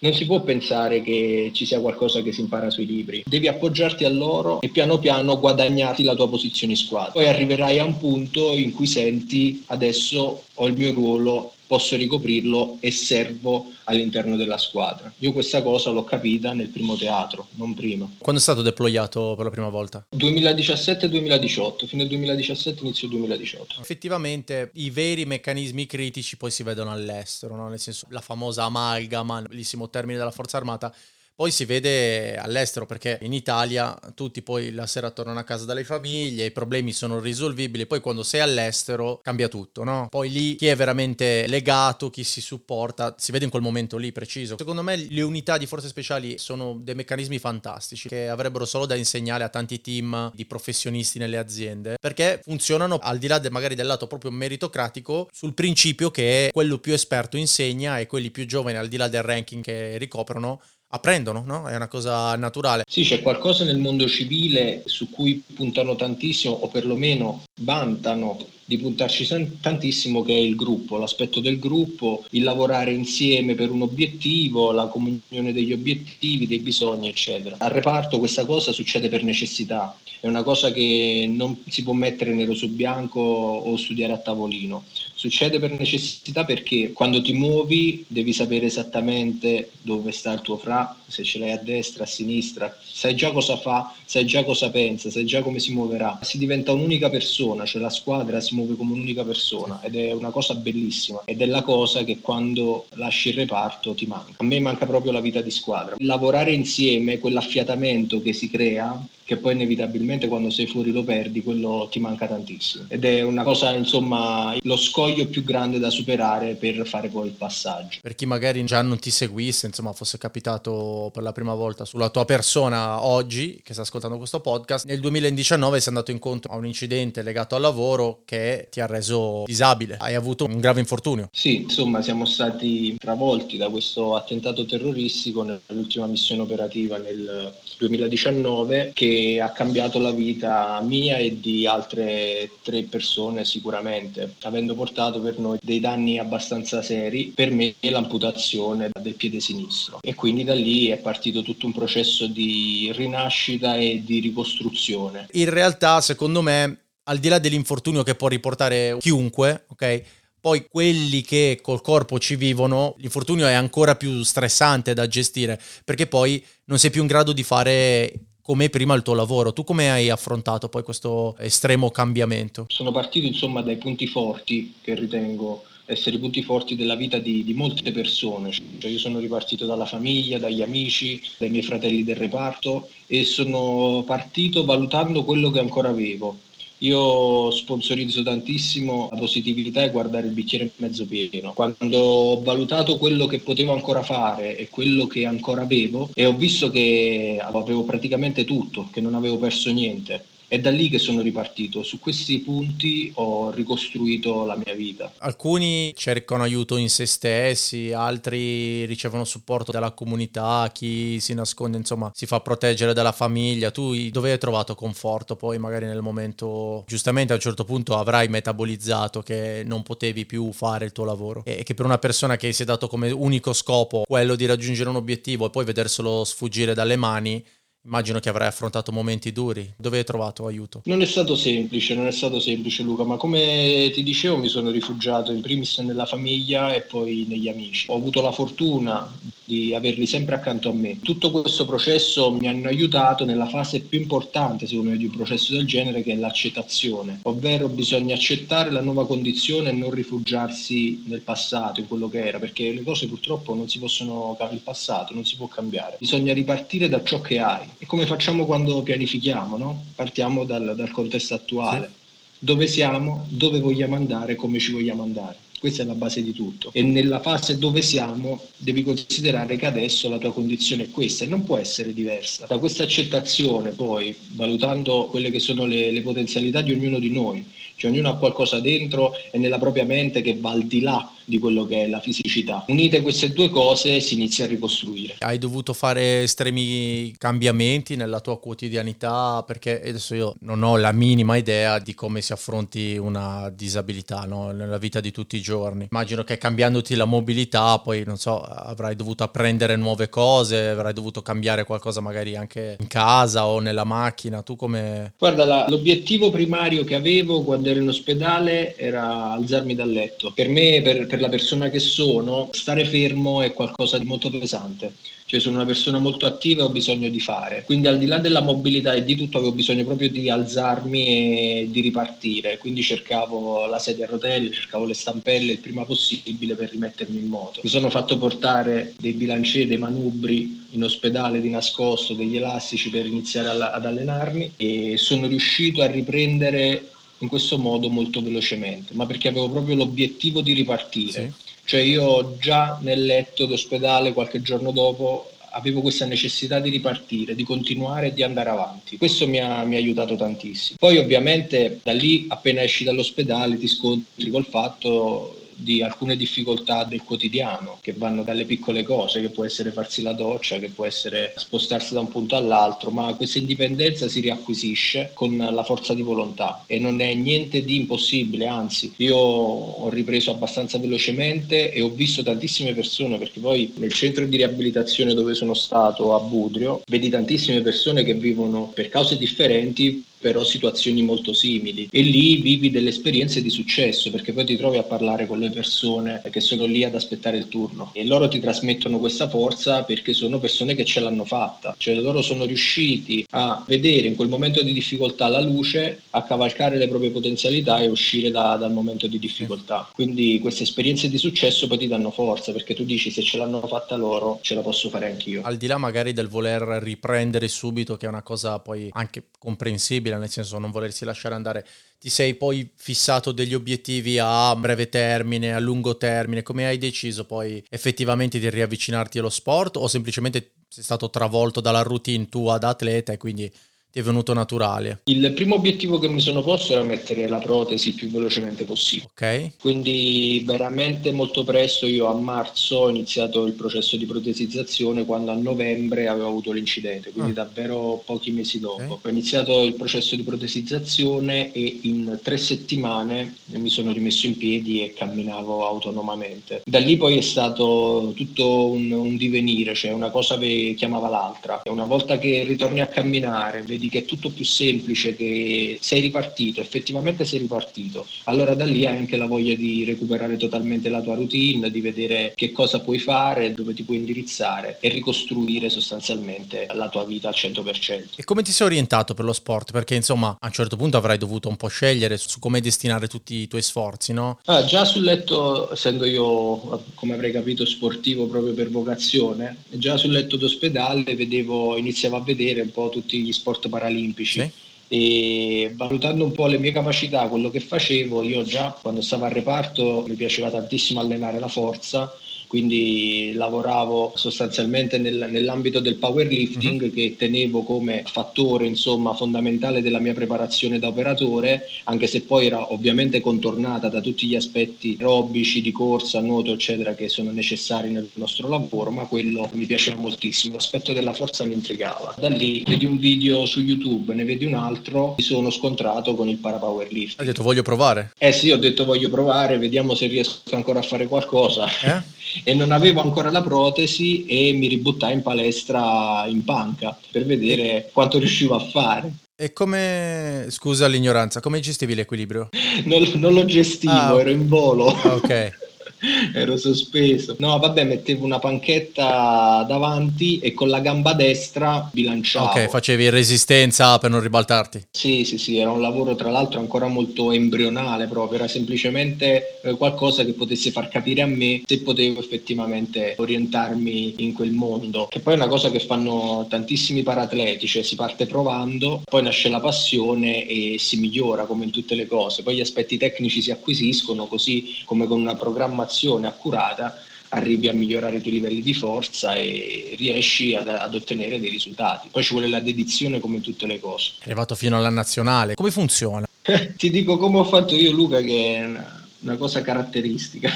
Non 0.00 0.14
si 0.14 0.26
può 0.26 0.40
pensare 0.40 1.00
che 1.00 1.52
ci 1.54 1.64
sia 1.64 1.78
qualcosa 1.78 2.20
che 2.20 2.32
si 2.32 2.40
impara 2.40 2.70
sui 2.70 2.86
libri, 2.86 3.22
devi 3.24 3.46
appoggiarti 3.46 4.04
a 4.04 4.08
loro 4.08 4.60
e 4.62 4.68
piano 4.70 4.98
piano 4.98 5.38
guadagnarti 5.38 6.02
la 6.02 6.16
tua 6.16 6.28
posizione 6.28 6.72
in 6.72 6.78
squadra. 6.78 7.12
Poi 7.12 7.28
arriverai 7.28 7.78
a 7.78 7.84
un 7.84 7.96
punto 7.98 8.56
in 8.56 8.72
cui 8.72 8.88
senti 8.88 9.62
adesso 9.66 10.42
ho 10.52 10.66
il 10.66 10.76
mio 10.76 10.92
ruolo 10.92 11.52
posso 11.70 11.94
ricoprirlo 11.94 12.78
e 12.80 12.90
servo 12.90 13.70
all'interno 13.84 14.34
della 14.34 14.58
squadra. 14.58 15.12
Io 15.18 15.30
questa 15.30 15.62
cosa 15.62 15.90
l'ho 15.90 16.02
capita 16.02 16.52
nel 16.52 16.66
primo 16.66 16.96
teatro, 16.96 17.46
non 17.52 17.74
prima. 17.74 18.10
Quando 18.18 18.40
è 18.40 18.42
stato 18.42 18.60
deployato 18.60 19.34
per 19.36 19.44
la 19.44 19.52
prima 19.52 19.68
volta? 19.68 20.04
2017-2018, 20.16 21.86
fine 21.86 22.08
2017, 22.08 22.82
inizio 22.82 23.06
2018. 23.06 23.80
Effettivamente 23.80 24.72
i 24.74 24.90
veri 24.90 25.24
meccanismi 25.26 25.86
critici 25.86 26.36
poi 26.36 26.50
si 26.50 26.64
vedono 26.64 26.90
all'estero, 26.90 27.54
no? 27.54 27.68
nel 27.68 27.78
senso 27.78 28.08
la 28.10 28.20
famosa 28.20 28.64
amalgama, 28.64 29.42
bellissimo 29.42 29.88
termine 29.88 30.18
della 30.18 30.32
Forza 30.32 30.56
Armata, 30.56 30.92
poi 31.40 31.52
si 31.52 31.64
vede 31.64 32.36
all'estero 32.36 32.84
perché 32.84 33.18
in 33.22 33.32
Italia 33.32 33.98
tutti 34.14 34.42
poi 34.42 34.72
la 34.72 34.86
sera 34.86 35.10
tornano 35.10 35.38
a 35.38 35.42
casa 35.42 35.64
dalle 35.64 35.84
famiglie, 35.84 36.44
i 36.44 36.50
problemi 36.50 36.92
sono 36.92 37.18
risolvibili, 37.18 37.86
poi 37.86 38.00
quando 38.00 38.22
sei 38.22 38.40
all'estero 38.40 39.20
cambia 39.22 39.48
tutto, 39.48 39.82
no? 39.82 40.08
Poi 40.10 40.28
lì 40.28 40.56
chi 40.56 40.66
è 40.66 40.76
veramente 40.76 41.46
legato, 41.46 42.10
chi 42.10 42.24
si 42.24 42.42
supporta, 42.42 43.14
si 43.16 43.32
vede 43.32 43.46
in 43.46 43.50
quel 43.50 43.62
momento 43.62 43.96
lì 43.96 44.12
preciso. 44.12 44.56
Secondo 44.58 44.82
me 44.82 44.96
le 44.96 45.22
unità 45.22 45.56
di 45.56 45.64
forze 45.64 45.88
speciali 45.88 46.36
sono 46.36 46.78
dei 46.78 46.94
meccanismi 46.94 47.38
fantastici 47.38 48.10
che 48.10 48.28
avrebbero 48.28 48.66
solo 48.66 48.84
da 48.84 48.94
insegnare 48.94 49.42
a 49.42 49.48
tanti 49.48 49.80
team 49.80 50.30
di 50.34 50.44
professionisti 50.44 51.18
nelle 51.18 51.38
aziende 51.38 51.96
perché 51.98 52.42
funzionano 52.44 52.98
al 53.00 53.16
di 53.16 53.28
là 53.28 53.38
de, 53.38 53.48
magari 53.48 53.74
del 53.74 53.86
lato 53.86 54.06
proprio 54.06 54.30
meritocratico 54.30 55.30
sul 55.32 55.54
principio 55.54 56.10
che 56.10 56.50
quello 56.52 56.76
più 56.76 56.92
esperto 56.92 57.38
insegna 57.38 57.98
e 57.98 58.06
quelli 58.06 58.30
più 58.30 58.44
giovani 58.44 58.76
al 58.76 58.88
di 58.88 58.98
là 58.98 59.08
del 59.08 59.22
ranking 59.22 59.64
che 59.64 59.96
ricoprono 59.96 60.60
apprendono, 60.90 61.42
no? 61.44 61.68
È 61.68 61.74
una 61.74 61.88
cosa 61.88 62.34
naturale. 62.36 62.84
Sì, 62.88 63.02
c'è 63.02 63.22
qualcosa 63.22 63.64
nel 63.64 63.78
mondo 63.78 64.06
civile 64.08 64.82
su 64.86 65.10
cui 65.10 65.42
puntano 65.54 65.96
tantissimo 65.96 66.54
o 66.54 66.68
perlomeno 66.68 67.42
vantano 67.60 68.38
di 68.70 68.78
puntarci 68.78 69.26
tantissimo 69.60 70.22
che 70.22 70.32
è 70.32 70.38
il 70.38 70.54
gruppo, 70.54 70.96
l'aspetto 70.96 71.40
del 71.40 71.58
gruppo, 71.58 72.24
il 72.30 72.44
lavorare 72.44 72.92
insieme 72.92 73.56
per 73.56 73.72
un 73.72 73.82
obiettivo, 73.82 74.70
la 74.70 74.86
comunione 74.86 75.52
degli 75.52 75.72
obiettivi, 75.72 76.46
dei 76.46 76.60
bisogni, 76.60 77.08
eccetera. 77.08 77.56
Al 77.58 77.70
reparto 77.70 78.20
questa 78.20 78.46
cosa 78.46 78.70
succede 78.70 79.08
per 79.08 79.24
necessità, 79.24 79.98
è 80.20 80.28
una 80.28 80.44
cosa 80.44 80.70
che 80.70 81.28
non 81.28 81.64
si 81.66 81.82
può 81.82 81.94
mettere 81.94 82.32
nero 82.32 82.54
su 82.54 82.68
bianco 82.68 83.18
o 83.18 83.76
studiare 83.76 84.12
a 84.12 84.18
tavolino. 84.18 84.84
Succede 85.14 85.58
per 85.58 85.76
necessità 85.76 86.44
perché 86.44 86.92
quando 86.92 87.20
ti 87.20 87.32
muovi 87.32 88.04
devi 88.06 88.32
sapere 88.32 88.66
esattamente 88.66 89.72
dove 89.82 90.12
sta 90.12 90.32
il 90.32 90.42
tuo 90.42 90.56
fra, 90.56 90.96
se 91.08 91.24
ce 91.24 91.38
l'hai 91.38 91.50
a 91.50 91.56
destra, 91.56 92.04
a 92.04 92.06
sinistra, 92.06 92.78
sai 92.82 93.16
già 93.16 93.32
cosa 93.32 93.56
fa, 93.56 93.94
sai 94.04 94.26
già 94.26 94.44
cosa 94.44 94.70
pensa, 94.70 95.10
sai 95.10 95.24
già 95.24 95.42
come 95.42 95.58
si 95.58 95.72
muoverà. 95.72 96.20
Si 96.22 96.38
diventa 96.38 96.72
un'unica 96.72 97.10
persona, 97.10 97.64
cioè 97.64 97.80
la 97.80 97.90
squadra 97.90 98.40
si 98.40 98.54
muove 98.54 98.59
come 98.66 98.92
un'unica 98.92 99.24
persona 99.24 99.80
ed 99.82 99.96
è 99.96 100.12
una 100.12 100.30
cosa 100.30 100.54
bellissima 100.54 101.22
ed 101.24 101.40
è 101.40 101.46
la 101.46 101.62
cosa 101.62 102.04
che 102.04 102.20
quando 102.20 102.86
lasci 102.94 103.28
il 103.30 103.34
reparto 103.34 103.94
ti 103.94 104.06
manca. 104.06 104.34
A 104.38 104.44
me 104.44 104.60
manca 104.60 104.86
proprio 104.86 105.12
la 105.12 105.20
vita 105.20 105.40
di 105.40 105.50
squadra. 105.50 105.96
Lavorare 105.98 106.52
insieme, 106.52 107.18
quell'affiatamento 107.18 108.20
che 108.22 108.32
si 108.32 108.50
crea 108.50 109.00
che 109.30 109.36
poi 109.36 109.52
inevitabilmente 109.52 110.26
quando 110.26 110.50
sei 110.50 110.66
fuori 110.66 110.90
lo 110.90 111.04
perdi, 111.04 111.40
quello 111.40 111.86
ti 111.88 112.00
manca 112.00 112.26
tantissimo. 112.26 112.86
Ed 112.88 113.04
è 113.04 113.22
una 113.22 113.44
cosa, 113.44 113.72
insomma, 113.72 114.56
lo 114.62 114.76
scoglio 114.76 115.28
più 115.28 115.44
grande 115.44 115.78
da 115.78 115.88
superare 115.88 116.56
per 116.56 116.84
fare 116.84 117.06
poi 117.06 117.28
il 117.28 117.34
passaggio. 117.34 118.00
Per 118.02 118.16
chi 118.16 118.26
magari 118.26 118.64
già 118.64 118.82
non 118.82 118.98
ti 118.98 119.12
seguisse, 119.12 119.66
insomma, 119.66 119.92
fosse 119.92 120.18
capitato 120.18 121.12
per 121.14 121.22
la 121.22 121.30
prima 121.30 121.54
volta 121.54 121.84
sulla 121.84 122.08
tua 122.08 122.24
persona 122.24 123.04
oggi, 123.04 123.60
che 123.62 123.72
sta 123.72 123.82
ascoltando 123.82 124.16
questo 124.16 124.40
podcast, 124.40 124.86
nel 124.86 124.98
2019 124.98 125.78
sei 125.78 125.88
andato 125.90 126.10
incontro 126.10 126.52
a 126.52 126.56
un 126.56 126.66
incidente 126.66 127.22
legato 127.22 127.54
al 127.54 127.60
lavoro 127.60 128.22
che 128.24 128.66
ti 128.68 128.80
ha 128.80 128.86
reso 128.86 129.44
disabile. 129.46 129.96
Hai 130.00 130.16
avuto 130.16 130.44
un 130.44 130.58
grave 130.58 130.80
infortunio. 130.80 131.28
Sì, 131.30 131.62
insomma, 131.62 132.02
siamo 132.02 132.24
stati 132.24 132.96
travolti 132.98 133.56
da 133.56 133.68
questo 133.68 134.16
attentato 134.16 134.66
terroristico 134.66 135.44
nell'ultima 135.44 136.06
missione 136.06 136.42
operativa 136.42 136.98
nel 136.98 137.54
2019 137.80 138.90
che 138.94 139.40
ha 139.42 139.50
cambiato 139.52 139.98
la 139.98 140.10
vita 140.10 140.80
mia 140.82 141.16
e 141.16 141.40
di 141.40 141.66
altre 141.66 142.50
tre 142.62 142.82
persone 142.82 143.44
sicuramente, 143.46 144.34
avendo 144.42 144.74
portato 144.74 145.20
per 145.20 145.38
noi 145.38 145.58
dei 145.62 145.80
danni 145.80 146.18
abbastanza 146.18 146.82
seri, 146.82 147.32
per 147.34 147.50
me 147.50 147.74
l'amputazione 147.80 148.90
del 149.00 149.14
piede 149.14 149.40
sinistro. 149.40 150.00
E 150.02 150.14
quindi 150.14 150.44
da 150.44 150.54
lì 150.54 150.88
è 150.88 150.98
partito 150.98 151.42
tutto 151.42 151.64
un 151.66 151.72
processo 151.72 152.26
di 152.26 152.90
rinascita 152.94 153.76
e 153.76 154.02
di 154.04 154.20
ricostruzione. 154.20 155.28
In 155.32 155.48
realtà, 155.48 156.00
secondo 156.02 156.42
me, 156.42 156.78
al 157.04 157.18
di 157.18 157.28
là 157.28 157.38
dell'infortunio 157.38 158.02
che 158.02 158.14
può 158.14 158.28
riportare 158.28 158.96
chiunque, 159.00 159.64
ok? 159.68 160.02
Poi 160.40 160.66
quelli 160.68 161.20
che 161.20 161.58
col 161.60 161.82
corpo 161.82 162.18
ci 162.18 162.34
vivono, 162.36 162.94
l'infortunio 162.98 163.46
è 163.46 163.52
ancora 163.52 163.94
più 163.94 164.22
stressante 164.22 164.94
da 164.94 165.06
gestire 165.06 165.60
perché 165.84 166.06
poi 166.06 166.42
non 166.64 166.78
sei 166.78 166.90
più 166.90 167.02
in 167.02 167.06
grado 167.06 167.32
di 167.32 167.42
fare 167.42 168.12
come 168.40 168.70
prima 168.70 168.94
il 168.94 169.02
tuo 169.02 169.14
lavoro. 169.14 169.52
Tu 169.52 169.64
come 169.64 169.90
hai 169.90 170.08
affrontato 170.08 170.68
poi 170.68 170.82
questo 170.82 171.36
estremo 171.38 171.90
cambiamento? 171.90 172.66
Sono 172.68 172.90
partito 172.90 173.26
insomma 173.26 173.60
dai 173.60 173.76
punti 173.76 174.06
forti 174.06 174.74
che 174.80 174.94
ritengo 174.94 175.64
essere 175.84 176.16
i 176.16 176.18
punti 176.20 176.42
forti 176.42 176.76
della 176.76 176.94
vita 176.94 177.18
di, 177.18 177.44
di, 177.44 177.52
molte 177.52 177.92
persone. 177.92 178.50
Cioè 178.52 178.90
io 178.90 178.98
sono 178.98 179.18
ripartito 179.18 179.66
dalla 179.66 179.86
famiglia, 179.86 180.38
dagli 180.38 180.62
amici, 180.62 181.20
dai 181.36 181.50
miei 181.50 181.62
fratelli 181.62 182.02
del 182.02 182.16
reparto 182.16 182.88
e 183.06 183.24
sono 183.24 184.04
partito 184.06 184.64
valutando 184.64 185.24
quello 185.24 185.50
che 185.50 185.58
ancora 185.58 185.88
avevo 185.88 186.38
io 186.80 187.50
sponsorizzo 187.50 188.22
tantissimo 188.22 189.08
la 189.10 189.18
positività 189.18 189.82
e 189.82 189.90
guardare 189.90 190.26
il 190.26 190.32
bicchiere 190.32 190.70
mezzo 190.76 191.06
pieno. 191.06 191.52
Quando 191.52 191.98
ho 191.98 192.42
valutato 192.42 192.96
quello 192.98 193.26
che 193.26 193.40
potevo 193.40 193.72
ancora 193.72 194.02
fare 194.02 194.56
e 194.56 194.68
quello 194.68 195.06
che 195.06 195.26
ancora 195.26 195.62
avevo 195.62 196.10
e 196.14 196.26
ho 196.26 196.34
visto 196.34 196.70
che 196.70 197.38
avevo 197.40 197.84
praticamente 197.84 198.44
tutto, 198.44 198.88
che 198.92 199.00
non 199.00 199.14
avevo 199.14 199.38
perso 199.38 199.70
niente, 199.72 200.24
è 200.50 200.58
da 200.58 200.70
lì 200.70 200.88
che 200.88 200.98
sono 200.98 201.20
ripartito. 201.20 201.84
Su 201.84 202.00
questi 202.00 202.40
punti 202.40 203.12
ho 203.14 203.52
ricostruito 203.52 204.44
la 204.44 204.56
mia 204.56 204.74
vita. 204.74 205.12
Alcuni 205.18 205.92
cercano 205.94 206.42
aiuto 206.42 206.76
in 206.76 206.90
se 206.90 207.06
stessi, 207.06 207.92
altri 207.92 208.84
ricevono 208.84 209.22
supporto 209.22 209.70
dalla 209.70 209.92
comunità, 209.92 210.68
chi 210.74 211.20
si 211.20 211.34
nasconde, 211.34 211.76
insomma, 211.76 212.10
si 212.12 212.26
fa 212.26 212.40
proteggere 212.40 212.92
dalla 212.92 213.12
famiglia. 213.12 213.70
Tu 213.70 214.10
dove 214.10 214.32
hai 214.32 214.38
trovato 214.38 214.74
conforto 214.74 215.36
poi 215.36 215.58
magari 215.58 215.86
nel 215.86 216.02
momento, 216.02 216.82
giustamente 216.88 217.32
a 217.32 217.36
un 217.36 217.42
certo 217.42 217.62
punto 217.62 217.96
avrai 217.96 218.26
metabolizzato 218.26 219.22
che 219.22 219.62
non 219.64 219.84
potevi 219.84 220.26
più 220.26 220.50
fare 220.50 220.84
il 220.84 220.90
tuo 220.90 221.04
lavoro 221.04 221.44
e 221.44 221.62
che 221.62 221.74
per 221.74 221.84
una 221.84 221.98
persona 221.98 222.34
che 222.36 222.52
si 222.52 222.62
è 222.62 222.64
dato 222.64 222.88
come 222.88 223.12
unico 223.12 223.52
scopo 223.52 224.02
quello 224.04 224.34
di 224.34 224.46
raggiungere 224.46 224.88
un 224.88 224.96
obiettivo 224.96 225.46
e 225.46 225.50
poi 225.50 225.64
vederselo 225.64 226.24
sfuggire 226.24 226.74
dalle 226.74 226.96
mani 226.96 227.40
Immagino 227.82 228.18
che 228.18 228.28
avrai 228.28 228.46
affrontato 228.46 228.92
momenti 228.92 229.32
duri. 229.32 229.72
Dove 229.78 229.98
hai 229.98 230.04
trovato 230.04 230.46
aiuto? 230.46 230.82
Non 230.84 231.00
è 231.00 231.06
stato 231.06 231.34
semplice, 231.34 231.94
non 231.94 232.06
è 232.06 232.12
stato 232.12 232.38
semplice 232.38 232.82
Luca, 232.82 233.04
ma 233.04 233.16
come 233.16 233.90
ti 233.94 234.02
dicevo 234.02 234.36
mi 234.36 234.48
sono 234.48 234.70
rifugiato 234.70 235.32
in 235.32 235.40
primis 235.40 235.78
nella 235.78 236.04
famiglia 236.04 236.74
e 236.74 236.82
poi 236.82 237.24
negli 237.26 237.48
amici. 237.48 237.86
Ho 237.88 237.96
avuto 237.96 238.20
la 238.20 238.32
fortuna 238.32 239.10
di 239.50 239.74
averli 239.74 240.06
sempre 240.06 240.34
accanto 240.34 240.68
a 240.68 240.72
me. 240.72 241.00
Tutto 241.00 241.30
questo 241.30 241.64
processo 241.64 242.30
mi 242.30 242.46
hanno 242.46 242.68
aiutato 242.68 243.24
nella 243.24 243.48
fase 243.48 243.80
più 243.80 243.98
importante, 243.98 244.66
secondo 244.66 244.90
me, 244.90 244.96
di 244.96 245.06
un 245.06 245.10
processo 245.10 245.54
del 245.54 245.66
genere, 245.66 246.02
che 246.02 246.12
è 246.12 246.16
l'accettazione, 246.16 247.20
ovvero 247.22 247.68
bisogna 247.68 248.14
accettare 248.14 248.70
la 248.70 248.82
nuova 248.82 249.06
condizione 249.06 249.70
e 249.70 249.72
non 249.72 249.90
rifugiarsi 249.90 251.02
nel 251.06 251.22
passato, 251.22 251.80
in 251.80 251.88
quello 251.88 252.08
che 252.08 252.24
era, 252.24 252.38
perché 252.38 252.70
le 252.72 252.82
cose 252.82 253.08
purtroppo 253.08 253.54
non 253.54 253.68
si 253.68 253.78
possono 253.78 254.36
cambiare, 254.38 254.54
il 254.54 254.60
passato 254.60 255.14
non 255.14 255.24
si 255.24 255.36
può 255.36 255.48
cambiare. 255.48 255.96
Bisogna 255.98 256.32
ripartire 256.32 256.88
da 256.88 257.02
ciò 257.02 257.20
che 257.20 257.38
hai. 257.40 257.69
E 257.78 257.86
come 257.86 258.06
facciamo 258.06 258.46
quando 258.46 258.82
pianifichiamo, 258.82 259.56
no? 259.56 259.84
Partiamo 259.94 260.44
dal, 260.44 260.74
dal 260.76 260.90
contesto 260.90 261.34
attuale. 261.34 261.86
Sì. 261.86 261.98
Dove 262.42 262.66
siamo, 262.66 263.26
dove 263.28 263.60
vogliamo 263.60 263.96
andare, 263.96 264.34
come 264.34 264.58
ci 264.58 264.72
vogliamo 264.72 265.02
andare 265.02 265.36
questa 265.60 265.82
è 265.82 265.86
la 265.86 265.94
base 265.94 266.22
di 266.22 266.32
tutto. 266.32 266.70
E 266.72 266.82
nella 266.82 267.20
fase 267.20 267.58
dove 267.58 267.82
siamo 267.82 268.40
devi 268.56 268.82
considerare 268.82 269.56
che 269.56 269.66
adesso 269.66 270.08
la 270.08 270.16
tua 270.16 270.32
condizione 270.32 270.84
è 270.84 270.90
questa 270.90 271.24
e 271.24 271.26
non 271.26 271.44
può 271.44 271.58
essere 271.58 271.92
diversa. 271.92 272.46
Da 272.46 272.56
questa 272.56 272.84
accettazione 272.84 273.72
poi, 273.72 274.16
valutando 274.28 275.04
quelle 275.10 275.30
che 275.30 275.38
sono 275.38 275.66
le, 275.66 275.90
le 275.90 276.00
potenzialità 276.00 276.62
di 276.62 276.72
ognuno 276.72 276.98
di 276.98 277.10
noi, 277.10 277.46
cioè 277.76 277.90
ognuno 277.90 278.08
ha 278.08 278.16
qualcosa 278.16 278.58
dentro 278.58 279.12
e 279.30 279.36
nella 279.36 279.58
propria 279.58 279.84
mente 279.84 280.22
che 280.22 280.34
va 280.40 280.50
al 280.52 280.64
di 280.64 280.80
là 280.80 281.12
di 281.30 281.38
quello 281.38 281.64
che 281.64 281.84
è 281.84 281.86
la 281.86 282.00
fisicità. 282.00 282.64
Unite 282.68 283.00
queste 283.00 283.32
due 283.32 283.48
cose 283.48 284.00
si 284.00 284.14
inizia 284.14 284.44
a 284.44 284.48
ricostruire. 284.48 285.14
Hai 285.20 285.38
dovuto 285.38 285.72
fare 285.72 286.22
estremi 286.22 287.14
cambiamenti 287.16 287.96
nella 287.96 288.20
tua 288.20 288.38
quotidianità 288.38 289.42
perché 289.46 289.80
adesso 289.80 290.14
io 290.14 290.34
non 290.40 290.62
ho 290.62 290.76
la 290.76 290.92
minima 290.92 291.36
idea 291.36 291.78
di 291.78 291.94
come 291.94 292.20
si 292.20 292.32
affronti 292.32 292.96
una 292.96 293.50
disabilità 293.54 294.24
no? 294.24 294.50
nella 294.50 294.78
vita 294.78 295.00
di 295.00 295.12
tutti 295.12 295.36
i 295.36 295.40
giorni. 295.40 295.86
Immagino 295.90 296.24
che 296.24 296.36
cambiandoti 296.36 296.94
la 296.96 297.04
mobilità 297.04 297.78
poi 297.78 298.02
non 298.04 298.16
so 298.18 298.40
avrai 298.42 298.96
dovuto 298.96 299.22
apprendere 299.22 299.76
nuove 299.76 300.08
cose, 300.08 300.68
avrai 300.68 300.92
dovuto 300.92 301.22
cambiare 301.22 301.64
qualcosa 301.64 302.00
magari 302.00 302.36
anche 302.36 302.76
in 302.80 302.88
casa 302.88 303.46
o 303.46 303.60
nella 303.60 303.84
macchina. 303.84 304.42
Tu 304.42 304.56
come... 304.56 305.14
Guarda, 305.16 305.44
la, 305.44 305.66
l'obiettivo 305.68 306.30
primario 306.30 306.82
che 306.84 306.96
avevo 306.96 307.42
quando 307.42 307.68
ero 307.68 307.80
in 307.80 307.88
ospedale 307.88 308.76
era 308.76 309.32
alzarmi 309.32 309.74
dal 309.74 309.90
letto. 309.90 310.32
Per 310.34 310.48
me, 310.48 310.80
per, 310.82 311.06
per 311.06 311.19
per 311.20 311.28
la 311.28 311.28
persona 311.28 311.68
che 311.68 311.78
sono, 311.78 312.48
stare 312.52 312.86
fermo 312.86 313.42
è 313.42 313.52
qualcosa 313.52 313.98
di 313.98 314.06
molto 314.06 314.30
pesante. 314.30 314.94
Cioè 315.26 315.38
sono 315.38 315.56
una 315.56 315.66
persona 315.66 315.98
molto 315.98 316.26
attiva 316.26 316.62
e 316.62 316.64
ho 316.64 316.70
bisogno 316.70 317.08
di 317.08 317.20
fare. 317.20 317.62
Quindi 317.64 317.86
al 317.86 317.98
di 317.98 318.06
là 318.06 318.18
della 318.18 318.40
mobilità 318.40 318.94
e 318.94 319.04
di 319.04 319.14
tutto 319.14 319.38
avevo 319.38 319.52
bisogno 319.52 319.84
proprio 319.84 320.08
di 320.08 320.28
alzarmi 320.28 321.06
e 321.06 321.68
di 321.70 321.80
ripartire. 321.82 322.58
Quindi 322.58 322.82
cercavo 322.82 323.66
la 323.66 323.78
sedia 323.78 324.06
a 324.06 324.08
rotelle, 324.08 324.50
cercavo 324.50 324.86
le 324.86 324.94
stampelle 324.94 325.52
il 325.52 325.58
prima 325.58 325.84
possibile 325.84 326.56
per 326.56 326.70
rimettermi 326.70 327.18
in 327.18 327.26
moto. 327.26 327.60
Mi 327.62 327.68
sono 327.68 327.90
fatto 327.90 328.18
portare 328.18 328.94
dei 328.98 329.12
bilancieri, 329.12 329.68
dei 329.68 329.78
manubri 329.78 330.66
in 330.70 330.82
ospedale 330.82 331.40
di 331.40 331.50
nascosto, 331.50 332.14
degli 332.14 332.36
elastici 332.36 332.90
per 332.90 333.06
iniziare 333.06 333.48
ad 333.50 333.84
allenarmi 333.84 334.54
e 334.56 334.96
sono 334.96 335.28
riuscito 335.28 335.80
a 335.82 335.86
riprendere 335.86 336.90
in 337.20 337.28
questo 337.28 337.58
modo 337.58 337.88
molto 337.88 338.22
velocemente, 338.22 338.94
ma 338.94 339.06
perché 339.06 339.28
avevo 339.28 339.48
proprio 339.50 339.76
l'obiettivo 339.76 340.40
di 340.40 340.52
ripartire. 340.52 341.32
Sì. 341.36 341.48
Cioè 341.64 341.80
io 341.80 342.36
già 342.38 342.78
nel 342.82 343.04
letto 343.04 343.46
d'ospedale 343.46 344.12
qualche 344.12 344.42
giorno 344.42 344.72
dopo 344.72 345.30
avevo 345.52 345.80
questa 345.80 346.06
necessità 346.06 346.60
di 346.60 346.70
ripartire, 346.70 347.34
di 347.34 347.44
continuare 347.44 348.08
e 348.08 348.12
di 348.12 348.22
andare 348.22 348.50
avanti. 348.50 348.96
Questo 348.96 349.26
mi 349.26 349.38
ha, 349.38 349.64
mi 349.64 349.76
ha, 349.76 349.78
aiutato 349.78 350.16
tantissimo. 350.16 350.78
Poi 350.78 350.96
ovviamente 350.96 351.80
da 351.82 351.92
lì 351.92 352.26
appena 352.28 352.62
esci 352.62 352.84
dall'ospedale 352.84 353.58
ti 353.58 353.68
scontri 353.68 354.30
col 354.30 354.46
fatto 354.46 355.39
di 355.60 355.82
alcune 355.82 356.16
difficoltà 356.16 356.84
del 356.84 357.02
quotidiano, 357.02 357.78
che 357.80 357.92
vanno 357.92 358.22
dalle 358.22 358.44
piccole 358.44 358.82
cose, 358.82 359.20
che 359.20 359.30
può 359.30 359.44
essere 359.44 359.70
farsi 359.70 360.02
la 360.02 360.12
doccia, 360.12 360.58
che 360.58 360.68
può 360.68 360.84
essere 360.84 361.32
spostarsi 361.36 361.94
da 361.94 362.00
un 362.00 362.08
punto 362.08 362.36
all'altro, 362.36 362.90
ma 362.90 363.14
questa 363.14 363.38
indipendenza 363.38 364.08
si 364.08 364.20
riacquisisce 364.20 365.10
con 365.14 365.36
la 365.36 365.64
forza 365.64 365.94
di 365.94 366.02
volontà 366.02 366.64
e 366.66 366.78
non 366.78 367.00
è 367.00 367.14
niente 367.14 367.62
di 367.62 367.76
impossibile, 367.76 368.46
anzi 368.46 368.92
io 368.96 369.16
ho 369.16 369.88
ripreso 369.90 370.30
abbastanza 370.30 370.78
velocemente 370.78 371.72
e 371.72 371.82
ho 371.82 371.90
visto 371.90 372.22
tantissime 372.22 372.74
persone, 372.74 373.18
perché 373.18 373.40
poi 373.40 373.72
nel 373.76 373.92
centro 373.92 374.26
di 374.26 374.36
riabilitazione 374.36 375.14
dove 375.14 375.34
sono 375.34 375.54
stato 375.54 376.14
a 376.14 376.20
Budrio, 376.20 376.82
vedi 376.86 377.08
tantissime 377.08 377.60
persone 377.60 378.04
che 378.04 378.14
vivono 378.14 378.70
per 378.74 378.88
cause 378.88 379.16
differenti 379.16 380.04
però 380.20 380.44
situazioni 380.44 381.02
molto 381.02 381.32
simili 381.32 381.88
e 381.90 382.02
lì 382.02 382.36
vivi 382.36 382.70
delle 382.70 382.90
esperienze 382.90 383.42
di 383.42 383.50
successo 383.50 384.10
perché 384.10 384.32
poi 384.32 384.44
ti 384.44 384.56
trovi 384.56 384.76
a 384.76 384.82
parlare 384.82 385.26
con 385.26 385.38
le 385.38 385.50
persone 385.50 386.22
che 386.30 386.40
sono 386.40 386.66
lì 386.66 386.84
ad 386.84 386.94
aspettare 386.94 387.38
il 387.38 387.48
turno 387.48 387.90
e 387.94 388.04
loro 388.06 388.28
ti 388.28 388.38
trasmettono 388.38 388.98
questa 388.98 389.28
forza 389.28 389.82
perché 389.84 390.12
sono 390.12 390.38
persone 390.38 390.74
che 390.74 390.84
ce 390.84 391.00
l'hanno 391.00 391.24
fatta, 391.24 391.74
cioè 391.78 391.94
loro 391.94 392.22
sono 392.22 392.44
riusciti 392.44 393.24
a 393.30 393.64
vedere 393.66 394.08
in 394.08 394.16
quel 394.16 394.28
momento 394.28 394.62
di 394.62 394.72
difficoltà 394.72 395.28
la 395.28 395.40
luce, 395.40 396.02
a 396.10 396.22
cavalcare 396.22 396.76
le 396.76 396.88
proprie 396.88 397.10
potenzialità 397.10 397.78
e 397.78 397.88
uscire 397.88 398.30
da, 398.30 398.56
dal 398.56 398.72
momento 398.72 399.06
di 399.06 399.18
difficoltà. 399.18 399.88
Quindi 399.92 400.38
queste 400.40 400.64
esperienze 400.64 401.08
di 401.08 401.18
successo 401.18 401.66
poi 401.66 401.78
ti 401.78 401.86
danno 401.86 402.10
forza 402.10 402.52
perché 402.52 402.74
tu 402.74 402.84
dici 402.84 403.10
se 403.10 403.22
ce 403.22 403.38
l'hanno 403.38 403.66
fatta 403.66 403.96
loro 403.96 404.38
ce 404.42 404.54
la 404.54 404.60
posso 404.60 404.88
fare 404.88 405.06
anch'io. 405.06 405.42
Al 405.42 405.56
di 405.56 405.66
là 405.66 405.78
magari 405.78 406.12
del 406.12 406.28
voler 406.28 406.62
riprendere 406.82 407.48
subito 407.48 407.96
che 407.96 408.06
è 408.06 408.08
una 408.08 408.22
cosa 408.22 408.58
poi 408.58 408.88
anche 408.92 409.24
comprensibile 409.38 410.09
possibile, 410.10 410.18
nel 410.18 410.28
senso 410.28 410.58
non 410.58 410.70
volersi 410.70 411.04
lasciare 411.04 411.34
andare. 411.34 411.66
Ti 411.98 412.08
sei 412.08 412.34
poi 412.34 412.70
fissato 412.74 413.32
degli 413.32 413.54
obiettivi 413.54 414.18
a 414.18 414.54
breve 414.56 414.88
termine, 414.88 415.54
a 415.54 415.58
lungo 415.58 415.96
termine, 415.96 416.42
come 416.42 416.66
hai 416.66 416.78
deciso 416.78 417.24
poi 417.24 417.62
effettivamente 417.68 418.38
di 418.38 418.48
riavvicinarti 418.48 419.18
allo 419.18 419.28
sport 419.28 419.76
o 419.76 419.86
semplicemente 419.86 420.52
sei 420.68 420.84
stato 420.84 421.10
travolto 421.10 421.60
dalla 421.60 421.82
routine 421.82 422.28
tua 422.28 422.58
da 422.58 422.68
atleta 422.68 423.12
e 423.12 423.16
quindi 423.16 423.52
ti 423.90 423.98
è 423.98 424.02
venuto 424.02 424.32
naturale? 424.32 425.00
Il 425.04 425.32
primo 425.32 425.56
obiettivo 425.56 425.98
che 425.98 426.08
mi 426.08 426.20
sono 426.20 426.42
posto 426.42 426.72
era 426.72 426.82
mettere 426.82 427.28
la 427.28 427.38
protesi 427.38 427.88
il 427.88 427.94
più 427.94 428.08
velocemente 428.08 428.64
possibile. 428.64 429.08
Ok. 429.12 429.52
Quindi 429.60 430.42
veramente 430.44 431.12
molto 431.12 431.44
presto, 431.44 431.86
io 431.86 432.06
a 432.06 432.14
marzo 432.14 432.76
ho 432.76 432.88
iniziato 432.88 433.46
il 433.46 433.52
processo 433.52 433.96
di 433.96 434.06
protesizzazione 434.06 435.04
quando 435.04 435.32
a 435.32 435.34
novembre 435.34 436.06
avevo 436.06 436.28
avuto 436.28 436.52
l'incidente, 436.52 437.10
quindi 437.10 437.32
ah. 437.32 437.44
davvero 437.44 438.02
pochi 438.04 438.30
mesi 438.30 438.60
dopo. 438.60 438.82
Okay. 438.82 438.98
Ho 439.02 439.08
iniziato 439.08 439.62
il 439.62 439.74
processo 439.74 440.14
di 440.14 440.22
protesizzazione 440.22 441.52
e 441.52 441.80
in 441.82 442.18
tre 442.22 442.36
settimane 442.36 443.34
mi 443.46 443.68
sono 443.68 443.92
rimesso 443.92 444.26
in 444.26 444.36
piedi 444.36 444.82
e 444.82 444.92
camminavo 444.92 445.66
autonomamente. 445.66 446.62
Da 446.64 446.78
lì 446.78 446.96
poi 446.96 447.18
è 447.18 447.22
stato 447.22 448.12
tutto 448.14 448.70
un, 448.70 448.90
un 448.92 449.16
divenire, 449.16 449.74
cioè 449.74 449.92
una 449.92 450.10
cosa 450.10 450.38
che 450.38 450.74
chiamava 450.76 451.08
l'altra. 451.08 451.62
Una 451.64 451.84
volta 451.84 452.18
che 452.18 452.44
ritorni 452.44 452.80
a 452.80 452.86
camminare, 452.86 453.62
vedi 453.62 453.79
che 453.88 454.00
è 454.00 454.04
tutto 454.04 454.30
più 454.30 454.44
semplice, 454.44 455.16
che 455.16 455.78
sei 455.80 456.00
ripartito, 456.00 456.60
effettivamente 456.60 457.24
sei 457.24 457.40
ripartito, 457.40 458.06
allora 458.24 458.54
da 458.54 458.64
lì 458.64 458.86
hai 458.86 458.96
anche 458.96 459.16
la 459.16 459.26
voglia 459.26 459.54
di 459.54 459.84
recuperare 459.84 460.36
totalmente 460.36 460.88
la 460.88 461.00
tua 461.00 461.14
routine, 461.14 461.70
di 461.70 461.80
vedere 461.80 462.32
che 462.34 462.52
cosa 462.52 462.80
puoi 462.80 462.98
fare, 462.98 463.54
dove 463.54 463.74
ti 463.74 463.82
puoi 463.82 463.98
indirizzare 463.98 464.78
e 464.80 464.88
ricostruire 464.88 465.68
sostanzialmente 465.70 466.66
la 466.72 466.88
tua 466.88 467.04
vita 467.04 467.28
al 467.28 467.34
100%. 467.36 468.16
E 468.16 468.24
come 468.24 468.42
ti 468.42 468.52
sei 468.52 468.66
orientato 468.66 469.14
per 469.14 469.24
lo 469.24 469.32
sport? 469.32 469.72
Perché 469.72 469.94
insomma 469.94 470.36
a 470.38 470.46
un 470.46 470.52
certo 470.52 470.76
punto 470.76 470.96
avrai 470.96 471.18
dovuto 471.18 471.48
un 471.48 471.56
po' 471.56 471.68
scegliere 471.68 472.16
su 472.16 472.38
come 472.38 472.60
destinare 472.60 473.06
tutti 473.06 473.34
i 473.36 473.48
tuoi 473.48 473.62
sforzi, 473.62 474.12
no? 474.12 474.38
Ah, 474.44 474.64
già 474.64 474.84
sul 474.84 475.02
letto, 475.02 475.72
essendo 475.72 476.04
io, 476.04 476.82
come 476.94 477.14
avrei 477.14 477.32
capito, 477.32 477.64
sportivo 477.64 478.26
proprio 478.26 478.52
per 478.52 478.70
vocazione, 478.70 479.64
già 479.70 479.96
sul 479.96 480.10
letto 480.10 480.36
d'ospedale 480.36 481.14
vedevo, 481.14 481.76
iniziavo 481.76 482.16
a 482.16 482.20
vedere 482.20 482.60
un 482.60 482.70
po' 482.70 482.88
tutti 482.88 483.20
gli 483.20 483.32
sport 483.32 483.68
paralimpici. 483.70 484.40
Sì. 484.40 484.50
E 484.92 485.72
valutando 485.74 486.24
un 486.24 486.32
po' 486.32 486.46
le 486.46 486.58
mie 486.58 486.72
capacità, 486.72 487.28
quello 487.28 487.48
che 487.48 487.60
facevo, 487.60 488.22
io 488.22 488.42
già 488.42 488.76
quando 488.82 489.00
stavo 489.00 489.24
al 489.24 489.30
reparto 489.30 490.04
mi 490.06 490.14
piaceva 490.14 490.50
tantissimo 490.50 491.00
allenare 491.00 491.38
la 491.38 491.48
forza 491.48 492.12
quindi 492.50 493.30
lavoravo 493.36 494.14
sostanzialmente 494.16 494.98
nel, 494.98 495.28
nell'ambito 495.30 495.78
del 495.78 495.94
powerlifting 495.94 496.82
uh-huh. 496.82 496.92
che 496.92 497.14
tenevo 497.16 497.62
come 497.62 498.02
fattore 498.04 498.66
insomma, 498.66 499.14
fondamentale 499.14 499.80
della 499.80 500.00
mia 500.00 500.14
preparazione 500.14 500.80
da 500.80 500.88
operatore, 500.88 501.68
anche 501.84 502.08
se 502.08 502.22
poi 502.22 502.46
era 502.46 502.72
ovviamente 502.72 503.20
contornata 503.20 503.88
da 503.88 504.00
tutti 504.00 504.26
gli 504.26 504.34
aspetti 504.34 504.96
aerobici, 504.98 505.62
di 505.62 505.70
corsa, 505.70 506.18
nuoto 506.18 506.52
eccetera 506.52 506.94
che 506.94 507.08
sono 507.08 507.30
necessari 507.30 507.92
nel 507.92 508.08
nostro 508.14 508.48
lavoro, 508.48 508.90
ma 508.90 509.04
quello 509.04 509.48
mi 509.52 509.66
piaceva 509.66 510.00
moltissimo, 510.00 510.54
l'aspetto 510.54 510.92
della 510.92 511.12
forza 511.12 511.44
mi 511.44 511.52
intrigava. 511.52 512.16
Da 512.18 512.28
lì 512.28 512.64
vedi 512.66 512.84
un 512.84 512.98
video 512.98 513.46
su 513.46 513.60
YouTube, 513.60 514.12
ne 514.12 514.24
vedi 514.24 514.44
un 514.44 514.54
altro, 514.54 515.14
mi 515.18 515.22
sono 515.22 515.50
scontrato 515.50 516.16
con 516.16 516.28
il 516.28 516.38
parapowerlifting. 516.38 517.20
Hai 517.20 517.26
detto 517.26 517.44
voglio 517.44 517.62
provare? 517.62 518.10
Eh 518.18 518.32
sì, 518.32 518.50
ho 518.50 518.56
detto 518.56 518.84
voglio 518.84 519.08
provare, 519.08 519.56
vediamo 519.56 519.94
se 519.94 520.08
riesco 520.08 520.56
ancora 520.56 520.80
a 520.80 520.82
fare 520.82 521.06
qualcosa. 521.06 521.68
Eh? 521.84 522.18
e 522.44 522.54
non 522.54 522.72
avevo 522.72 523.00
ancora 523.00 523.30
la 523.30 523.42
protesi 523.42 524.26
e 524.26 524.52
mi 524.52 524.68
ributtai 524.68 525.14
in 525.14 525.22
palestra 525.22 526.24
in 526.28 526.44
panca 526.44 526.96
per 527.10 527.24
vedere 527.24 527.90
quanto 527.92 528.18
riuscivo 528.18 528.54
a 528.54 528.60
fare. 528.60 529.12
E 529.36 529.52
come, 529.52 530.46
scusa 530.50 530.86
l'ignoranza, 530.86 531.40
come 531.40 531.60
gestivi 531.60 531.94
l'equilibrio? 531.94 532.50
Non, 532.84 533.10
non 533.14 533.32
lo 533.32 533.44
gestivo, 533.46 533.92
ah, 533.92 534.20
ero 534.20 534.30
in 534.30 534.46
volo. 534.46 534.84
Ok. 534.84 535.68
ero 536.34 536.56
sospeso. 536.56 537.36
No, 537.38 537.58
vabbè, 537.58 537.84
mettevo 537.84 538.24
una 538.24 538.38
panchetta 538.38 539.64
davanti 539.68 540.38
e 540.38 540.52
con 540.52 540.68
la 540.68 540.80
gamba 540.80 541.12
destra 541.12 541.88
bilanciavo. 541.92 542.46
Ok, 542.46 542.68
facevi 542.68 543.10
resistenza 543.10 543.98
per 543.98 544.10
non 544.10 544.20
ribaltarti. 544.20 544.86
Sì, 544.90 545.24
sì, 545.24 545.38
sì, 545.38 545.58
era 545.58 545.70
un 545.70 545.80
lavoro 545.80 546.14
tra 546.14 546.30
l'altro 546.30 546.60
ancora 546.60 546.86
molto 546.86 547.32
embrionale 547.32 548.06
proprio, 548.06 548.38
era 548.38 548.48
semplicemente 548.48 549.60
eh, 549.62 549.74
qualcosa 549.74 550.24
che 550.24 550.32
potesse 550.32 550.70
far 550.70 550.88
capire 550.88 551.22
a 551.22 551.26
me 551.26 551.62
se 551.64 551.80
potevo 551.82 552.20
effettivamente 552.20 553.14
orientarmi 553.18 554.14
in 554.18 554.32
quel 554.32 554.52
mondo, 554.52 555.06
che 555.10 555.20
poi 555.20 555.34
è 555.34 555.36
una 555.36 555.48
cosa 555.48 555.70
che 555.70 555.80
fanno 555.80 556.46
tantissimi 556.48 557.02
paratleti, 557.02 557.66
cioè 557.66 557.82
si 557.82 557.94
parte 557.94 558.26
provando, 558.26 559.02
poi 559.04 559.22
nasce 559.22 559.48
la 559.48 559.60
passione 559.60 560.46
e 560.46 560.76
si 560.78 560.98
migliora 560.98 561.44
come 561.44 561.64
in 561.64 561.70
tutte 561.70 561.94
le 561.94 562.06
cose, 562.06 562.42
poi 562.42 562.56
gli 562.56 562.60
aspetti 562.60 562.96
tecnici 562.96 563.42
si 563.42 563.50
acquisiscono 563.50 564.26
così 564.26 564.76
come 564.84 565.06
con 565.06 565.20
una 565.20 565.34
programmazione 565.34 565.89
formazione 565.90 566.28
accurata 566.28 566.96
arrivi 567.32 567.68
a 567.68 567.72
migliorare 567.72 568.16
i 568.16 568.20
tuoi 568.20 568.34
livelli 568.34 568.62
di 568.62 568.74
forza 568.74 569.34
e 569.34 569.94
riesci 569.96 570.54
ad, 570.54 570.68
ad, 570.68 570.94
ottenere 570.94 571.38
dei 571.38 571.50
risultati. 571.50 572.08
Poi 572.10 572.22
ci 572.24 572.32
vuole 572.32 572.48
la 572.48 572.60
dedizione 572.60 573.20
come 573.20 573.40
tutte 573.40 573.66
le 573.66 573.78
cose. 573.78 574.12
È 574.18 574.24
arrivato 574.24 574.54
fino 574.54 574.76
alla 574.76 574.90
nazionale, 574.90 575.54
come 575.54 575.70
funziona? 575.70 576.26
Ti 576.76 576.90
dico 576.90 577.18
come 577.18 577.38
ho 577.38 577.44
fatto 577.44 577.74
io 577.74 577.92
Luca 577.92 578.20
che 578.20 578.56
è 578.56 578.82
una 579.20 579.36
cosa 579.36 579.62
caratteristica. 579.62 580.50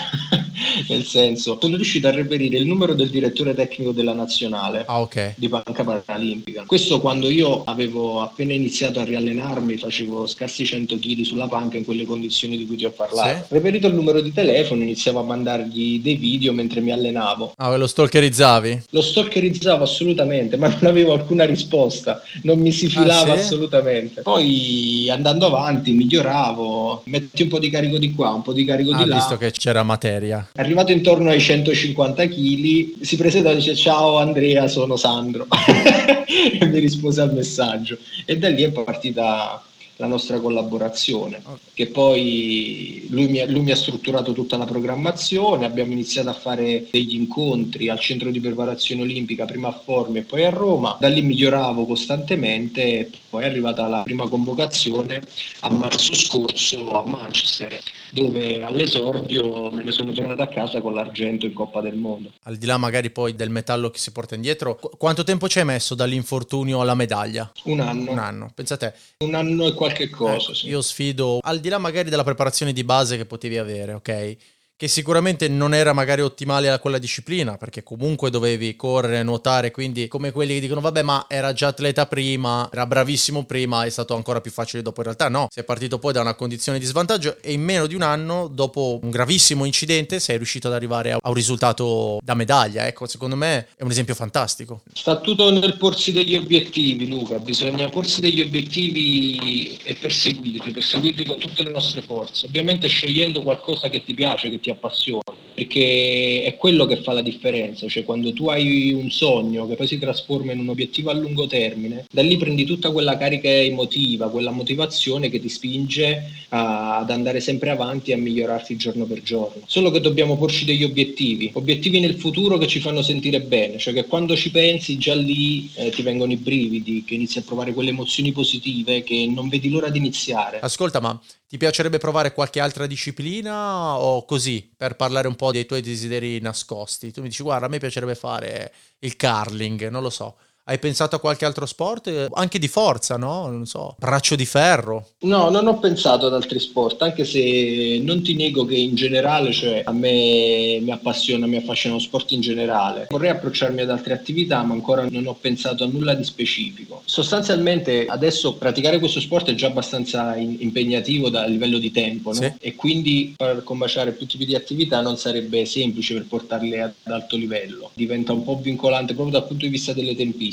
nel 0.89 1.05
senso 1.05 1.59
sono 1.61 1.77
riuscito 1.77 2.09
a 2.09 2.11
reperire 2.11 2.59
il 2.59 2.67
numero 2.67 2.95
del 2.95 3.11
direttore 3.11 3.55
tecnico 3.55 3.93
della 3.93 4.13
nazionale 4.13 4.85
ah, 4.87 5.01
okay. 5.01 5.33
di 5.37 5.49
panca 5.49 5.85
paralimpica. 5.85 6.65
Questo 6.67 7.01
quando 7.01 7.29
io 7.29 7.65
avevo 7.65 8.23
appena 8.23 8.53
iniziato 8.53 9.01
a 9.01 9.05
riallenarmi, 9.05 9.77
facevo 9.77 10.27
scarsi 10.27 10.65
100 10.65 10.99
kg 10.99 11.23
sulla 11.23 11.49
panca 11.49 11.77
in 11.77 11.85
quelle 11.85 12.05
condizioni 12.05 12.57
di 12.57 12.67
cui 12.67 12.77
ti 12.77 12.85
ho 12.85 12.91
parlato. 12.91 13.45
Sì. 13.47 13.55
Reperito 13.55 13.87
il 13.87 13.95
numero 13.95 14.21
di 14.21 14.33
telefono, 14.33 14.83
iniziavo 14.83 15.21
a 15.21 15.23
mandargli 15.23 16.01
dei 16.01 16.17
video 16.17 16.53
mentre 16.53 16.81
mi 16.81 16.93
allenavo. 16.93 17.55
Ah, 17.57 17.75
lo 17.77 17.87
stalkerizzavi? 17.87 18.85
Lo 18.91 19.03
stalkerizzavo 19.03 19.83
assolutamente, 19.83 20.57
ma 20.57 20.69
non 20.69 20.87
avevo 20.87 21.13
alcuna 21.13 21.45
risposta, 21.45 22.23
non 22.43 22.59
mi 22.59 22.73
si 22.73 22.89
filava 22.89 23.33
ah, 23.33 23.37
sì? 23.37 23.43
assolutamente. 23.43 24.23
Poi 24.23 25.09
andando 25.11 25.47
avanti 25.47 25.93
miglioravo, 25.93 27.03
metti 27.07 27.43
un 27.43 27.49
po' 27.49 27.59
di 27.59 27.71
carico 27.71 27.99
di 27.99 28.13
qua, 28.13 28.31
un 28.31 28.43
po' 28.43 28.53
di 28.53 28.65
carico 28.65 28.93
ah, 28.93 29.03
di 29.03 29.09
là. 29.09 29.17
visto 29.17 29.37
che 29.37 29.51
c'era 29.51 29.83
materia. 29.83 30.44
Era? 30.53 30.63
Arrivato 30.63 30.93
intorno 30.93 31.31
ai 31.31 31.41
150 31.41 32.27
kg, 32.27 33.01
si 33.01 33.17
presenta 33.17 33.51
e 33.51 33.57
dice 33.57 33.75
ciao 33.75 34.19
Andrea, 34.19 34.69
sono 34.69 34.97
Sandro. 34.97 35.47
e 36.61 36.67
mi 36.67 36.79
rispose 36.79 37.21
al 37.21 37.33
messaggio. 37.33 37.99
E 38.25 38.39
da 38.39 38.49
lì 38.49 38.63
è 38.63 38.71
partita 38.71 39.63
la 39.97 40.07
nostra 40.07 40.41
collaborazione, 40.41 41.43
che 41.73 41.87
poi 41.87 43.07
lui 43.11 43.29
mi, 43.29 43.47
lui 43.49 43.61
mi, 43.61 43.71
ha 43.71 43.77
strutturato 43.77 44.33
tutta 44.33 44.57
la 44.57 44.65
programmazione, 44.65 45.67
abbiamo 45.67 45.93
iniziato 45.93 46.31
a 46.31 46.35
fare 46.35 46.87
degli 46.91 47.15
incontri 47.15 47.89
al 47.89 48.01
centro 48.01 48.31
di 48.31 48.41
preparazione 48.41 49.03
olimpica, 49.03 49.45
prima 49.45 49.69
a 49.69 49.81
Formi 49.85 50.19
e 50.19 50.23
poi 50.23 50.45
a 50.45 50.51
Roma, 50.51 50.97
da 50.99 51.09
lì 51.09 51.23
miglioravo 51.23 51.87
costantemente, 51.87 53.11
poi 53.35 53.43
è 53.43 53.47
arrivata 53.47 53.89
la 53.89 54.03
prima 54.05 54.29
convocazione 54.29 55.21
a 55.61 55.71
marzo 55.71 56.15
scorso 56.15 56.89
a 56.93 57.05
Manchester, 57.05 57.81
dove 58.11 58.63
all'esordio 58.63 59.73
me 59.73 59.83
ne 59.83 59.91
sono 59.91 60.13
tornato 60.13 60.43
a 60.43 60.47
casa 60.47 60.81
con 60.81 60.95
l'argento 60.95 61.45
in 61.45 61.53
Coppa 61.53 61.81
del 61.81 61.97
Mondo. 61.97 62.31
Al 62.43 62.55
di 62.55 62.65
là 62.65 62.77
magari 62.77 63.11
poi 63.11 63.35
del 63.35 63.51
metallo 63.51 63.91
che 63.91 63.99
si 63.99 64.13
porta 64.13 64.37
indietro, 64.37 64.77
qu- 64.77 64.97
quanto 64.97 65.25
tempo 65.25 65.49
ci 65.49 65.59
hai 65.59 65.65
messo 65.65 65.97
dall'infortunio 65.97 66.81
alla 66.81 66.95
medaglia? 66.95 67.51
Un 67.65 67.81
anno. 67.81 68.13
Un 68.13 68.19
anno, 68.19 68.53
pensate. 68.55 68.95
Un 69.25 69.35
anno 69.35 69.67
e 69.67 69.75
qualche 69.75 70.09
cosa. 70.11 70.53
Eh, 70.53 70.55
sì. 70.55 70.69
Io 70.69 70.81
sfido, 70.81 71.41
al 71.43 71.59
di 71.59 71.69
là 71.69 71.79
magari 71.79 72.11
della 72.11 72.23
preparazione 72.23 72.73
di 72.73 72.85
base 72.85 73.17
che 73.17 73.27
potevi 73.27 73.59
avere, 73.59 73.95
ok? 73.95 74.37
Che 74.77 74.89
sicuramente 74.89 75.47
non 75.49 75.73
era 75.73 75.93
magari 75.93 76.21
ottimale 76.21 76.69
a 76.69 76.81
quella 76.81 76.99
disciplina, 76.99 77.57
perché 77.57 77.85
comunque 77.85 78.31
dovevi 78.31 78.75
correre, 78.75 79.23
nuotare, 79.23 79.71
quindi 79.71 80.09
come 80.09 80.33
quelli 80.33 80.55
che 80.55 80.61
dicono 80.61 80.81
vabbè 80.81 81.03
ma 81.03 81.27
era 81.29 81.53
già 81.53 81.69
atleta 81.69 82.07
prima, 82.07 82.69
era 82.73 82.85
bravissimo 82.85 83.45
prima, 83.45 83.85
è 83.85 83.91
stato 83.91 84.17
ancora 84.17 84.41
più 84.41 84.51
facile 84.51 84.83
dopo, 84.83 84.99
in 84.99 85.05
realtà 85.07 85.29
no, 85.29 85.47
sei 85.51 85.63
partito 85.63 85.99
poi 85.99 86.13
da 86.13 86.21
una 86.21 86.35
condizione 86.35 86.81
di 86.81 86.87
svantaggio 86.87 87.37
e 87.41 87.53
in 87.53 87.63
meno 87.63 87.87
di 87.87 87.95
un 87.95 88.03
anno, 88.03 88.49
dopo 88.49 88.99
un 89.01 89.11
gravissimo 89.11 89.65
incidente, 89.65 90.19
sei 90.19 90.39
riuscito 90.39 90.67
ad 90.67 90.75
arrivare 90.75 91.13
a 91.13 91.19
un 91.23 91.35
risultato 91.35 92.19
da 92.23 92.35
medaglia, 92.35 92.87
ecco, 92.87 93.07
secondo 93.07 93.37
me 93.37 93.69
è 93.77 93.85
un 93.85 93.91
esempio 93.91 94.15
fantastico. 94.15 94.83
Sta 94.93 95.21
tutto 95.21 95.53
nel 95.53 95.77
porsi 95.77 96.11
degli 96.11 96.35
obiettivi, 96.35 97.09
Luca, 97.09 97.39
bisogna 97.39 97.89
porsi 97.89 98.21
degli 98.21 98.41
obiettivi 98.41 99.79
e 99.85 99.95
perseguirli, 99.95 100.73
perseguirli 100.73 101.25
con 101.25 101.39
tutte 101.39 101.63
le 101.63 101.71
nostre 101.71 102.03
forze, 102.03 102.47
ovviamente 102.47 102.89
scegliendo 102.89 103.43
qualcosa 103.43 103.89
che 103.89 104.03
ti 104.03 104.15
piace, 104.15 104.51
che 104.51 104.59
ti 104.65 104.71
appassiona, 104.71 105.23
perché 105.55 106.43
è 106.43 106.57
quello 106.57 106.87
che 106.87 107.03
fa 107.03 107.13
la 107.13 107.21
differenza, 107.21 107.87
cioè 107.87 108.03
quando 108.03 108.33
tu 108.33 108.49
hai 108.49 108.93
un 108.95 109.11
sogno 109.11 109.67
che 109.69 109.75
poi 109.75 109.87
si 109.87 109.99
trasforma 109.99 110.53
in 110.53 110.61
un 110.61 110.71
obiettivo 110.71 111.11
a 111.11 111.13
lungo 111.13 111.47
termine, 111.47 112.07
da 112.11 112.23
lì 112.23 112.39
prendi 112.39 112.65
tutta 112.65 112.91
quella 112.91 113.19
carica 113.19 113.49
emotiva, 113.49 114.31
quella 114.31 114.51
motivazione 114.51 115.29
che 115.29 115.39
ti 115.39 115.51
spinge 115.51 116.47
a, 116.49 116.97
ad 116.97 117.11
andare 117.11 117.41
sempre 117.41 117.71
avanti 117.71 118.11
e 118.11 118.15
a 118.15 118.17
migliorarti 118.17 118.77
giorno 118.77 119.05
per 119.05 119.23
giorno. 119.23 119.63
Solo 119.67 119.91
che 119.91 120.01
dobbiamo 120.01 120.39
porci 120.39 120.65
degli 120.65 120.83
obiettivi, 120.83 121.51
obiettivi 121.53 122.01
nel 122.01 122.15
futuro 122.15 122.57
che 122.57 122.67
ci 122.67 122.81
fanno 122.81 123.03
sentire 123.03 123.43
bene, 123.43 123.77
cioè 123.77 123.93
che 123.93 124.07
quando 124.07 124.35
ci 124.35 124.51
pensi 124.51 124.97
già 124.97 125.15
lì 125.15 125.71
eh, 125.75 125.91
ti 125.91 126.01
vengono 126.01 126.33
i 126.33 126.37
brividi, 126.37 127.05
che 127.05 127.15
inizi 127.15 127.39
a 127.39 127.43
provare 127.43 127.75
quelle 127.75 127.91
emozioni 127.91 128.33
positive 128.33 129.03
che 129.03 129.27
non 129.29 129.51
vedi 129.51 129.69
l'ora 129.69 129.91
di 129.91 129.99
iniziare. 129.99 130.61
Ascolta, 130.61 131.01
ma 131.01 131.21
ti 131.55 131.61
piacerebbe 131.61 131.99
provare 131.99 132.33
qualche 132.33 132.59
altra 132.59 132.85
disciplina 132.85 133.97
o 133.97 134.25
così, 134.25 134.75
per 134.77 134.97
parlare 134.97 135.29
un 135.29 135.37
po' 135.37 135.53
dei 135.53 135.67
tuoi 135.67 135.83
desideri 135.83 136.41
nascosti? 136.41 137.13
Tu 137.13 137.21
mi 137.23 137.29
dici, 137.29 137.45
guarda, 137.45 137.67
a 137.67 137.69
me 137.69 137.79
piacerebbe 137.79 138.17
fare 138.17 138.75
il 138.99 139.15
curling, 139.17 139.87
non 139.87 140.03
lo 140.03 140.11
so. 140.11 140.37
Hai 140.67 140.79
pensato 140.79 141.15
a 141.15 141.21
qualche 141.21 141.45
altro 141.45 141.67
sport? 141.67 142.29
Anche 142.33 142.59
di 142.59 142.69
forza, 142.69 143.19
no? 143.19 143.49
Non 143.49 143.67
so, 143.67 143.97
braccio 143.99 144.35
di 144.35 144.47
ferro. 144.47 145.11
No, 145.25 145.51
non 145.51 145.67
ho 145.67 145.79
pensato 145.79 146.25
ad 146.25 146.33
altri 146.33 146.59
sport, 146.59 147.03
anche 147.03 147.27
se 147.27 148.01
non 148.03 148.23
ti 148.23 148.35
nego 148.35 148.65
che 148.65 148.75
in 148.75 148.95
generale, 148.95 149.53
cioè 149.53 149.83
a 149.85 149.93
me 149.93 150.79
mi 150.81 150.91
appassiona, 150.91 151.47
mi 151.47 151.57
affascina 151.57 151.93
lo 151.93 152.01
sport 152.01 152.31
in 152.31 152.41
generale. 152.41 153.09
Vorrei 153.11 153.29
approcciarmi 153.29 153.83
ad 153.83 153.91
altre 153.91 154.15
attività, 154.15 154.63
ma 154.63 154.73
ancora 154.73 155.07
non 155.07 155.27
ho 155.27 155.35
pensato 155.39 155.85
a 155.85 155.87
nulla 155.87 156.15
di 156.15 156.25
specifico. 156.25 157.03
Sostanzialmente 157.05 158.07
adesso 158.07 158.55
praticare 158.55 158.99
questo 158.99 159.21
sport 159.21 159.51
è 159.51 159.55
già 159.55 159.67
abbastanza 159.67 160.35
in- 160.37 160.57
impegnativo 160.61 161.29
da 161.29 161.45
livello 161.45 161.77
di 161.77 161.91
tempo, 161.91 162.31
no? 162.31 162.37
Sì. 162.37 162.51
E 162.59 162.75
quindi 162.75 163.35
far 163.37 163.63
combaciare 163.65 164.13
più 164.13 164.27
tipi 164.27 164.47
di 164.47 164.55
attività 164.55 165.03
non 165.03 165.19
sarebbe 165.19 165.67
semplice 165.67 166.15
per 166.15 166.25
portarle 166.25 166.81
ad 166.81 166.93
alto 167.03 167.37
livello. 167.37 167.91
Diventa 167.93 168.33
un 168.33 168.45
po' 168.45 168.59
vincolante 168.59 169.13
proprio 169.13 169.39
dal 169.39 169.47
punto 169.47 169.67
di 169.67 169.71
vista 169.71 169.93
delle 169.93 170.17
tempistiche. 170.17 170.53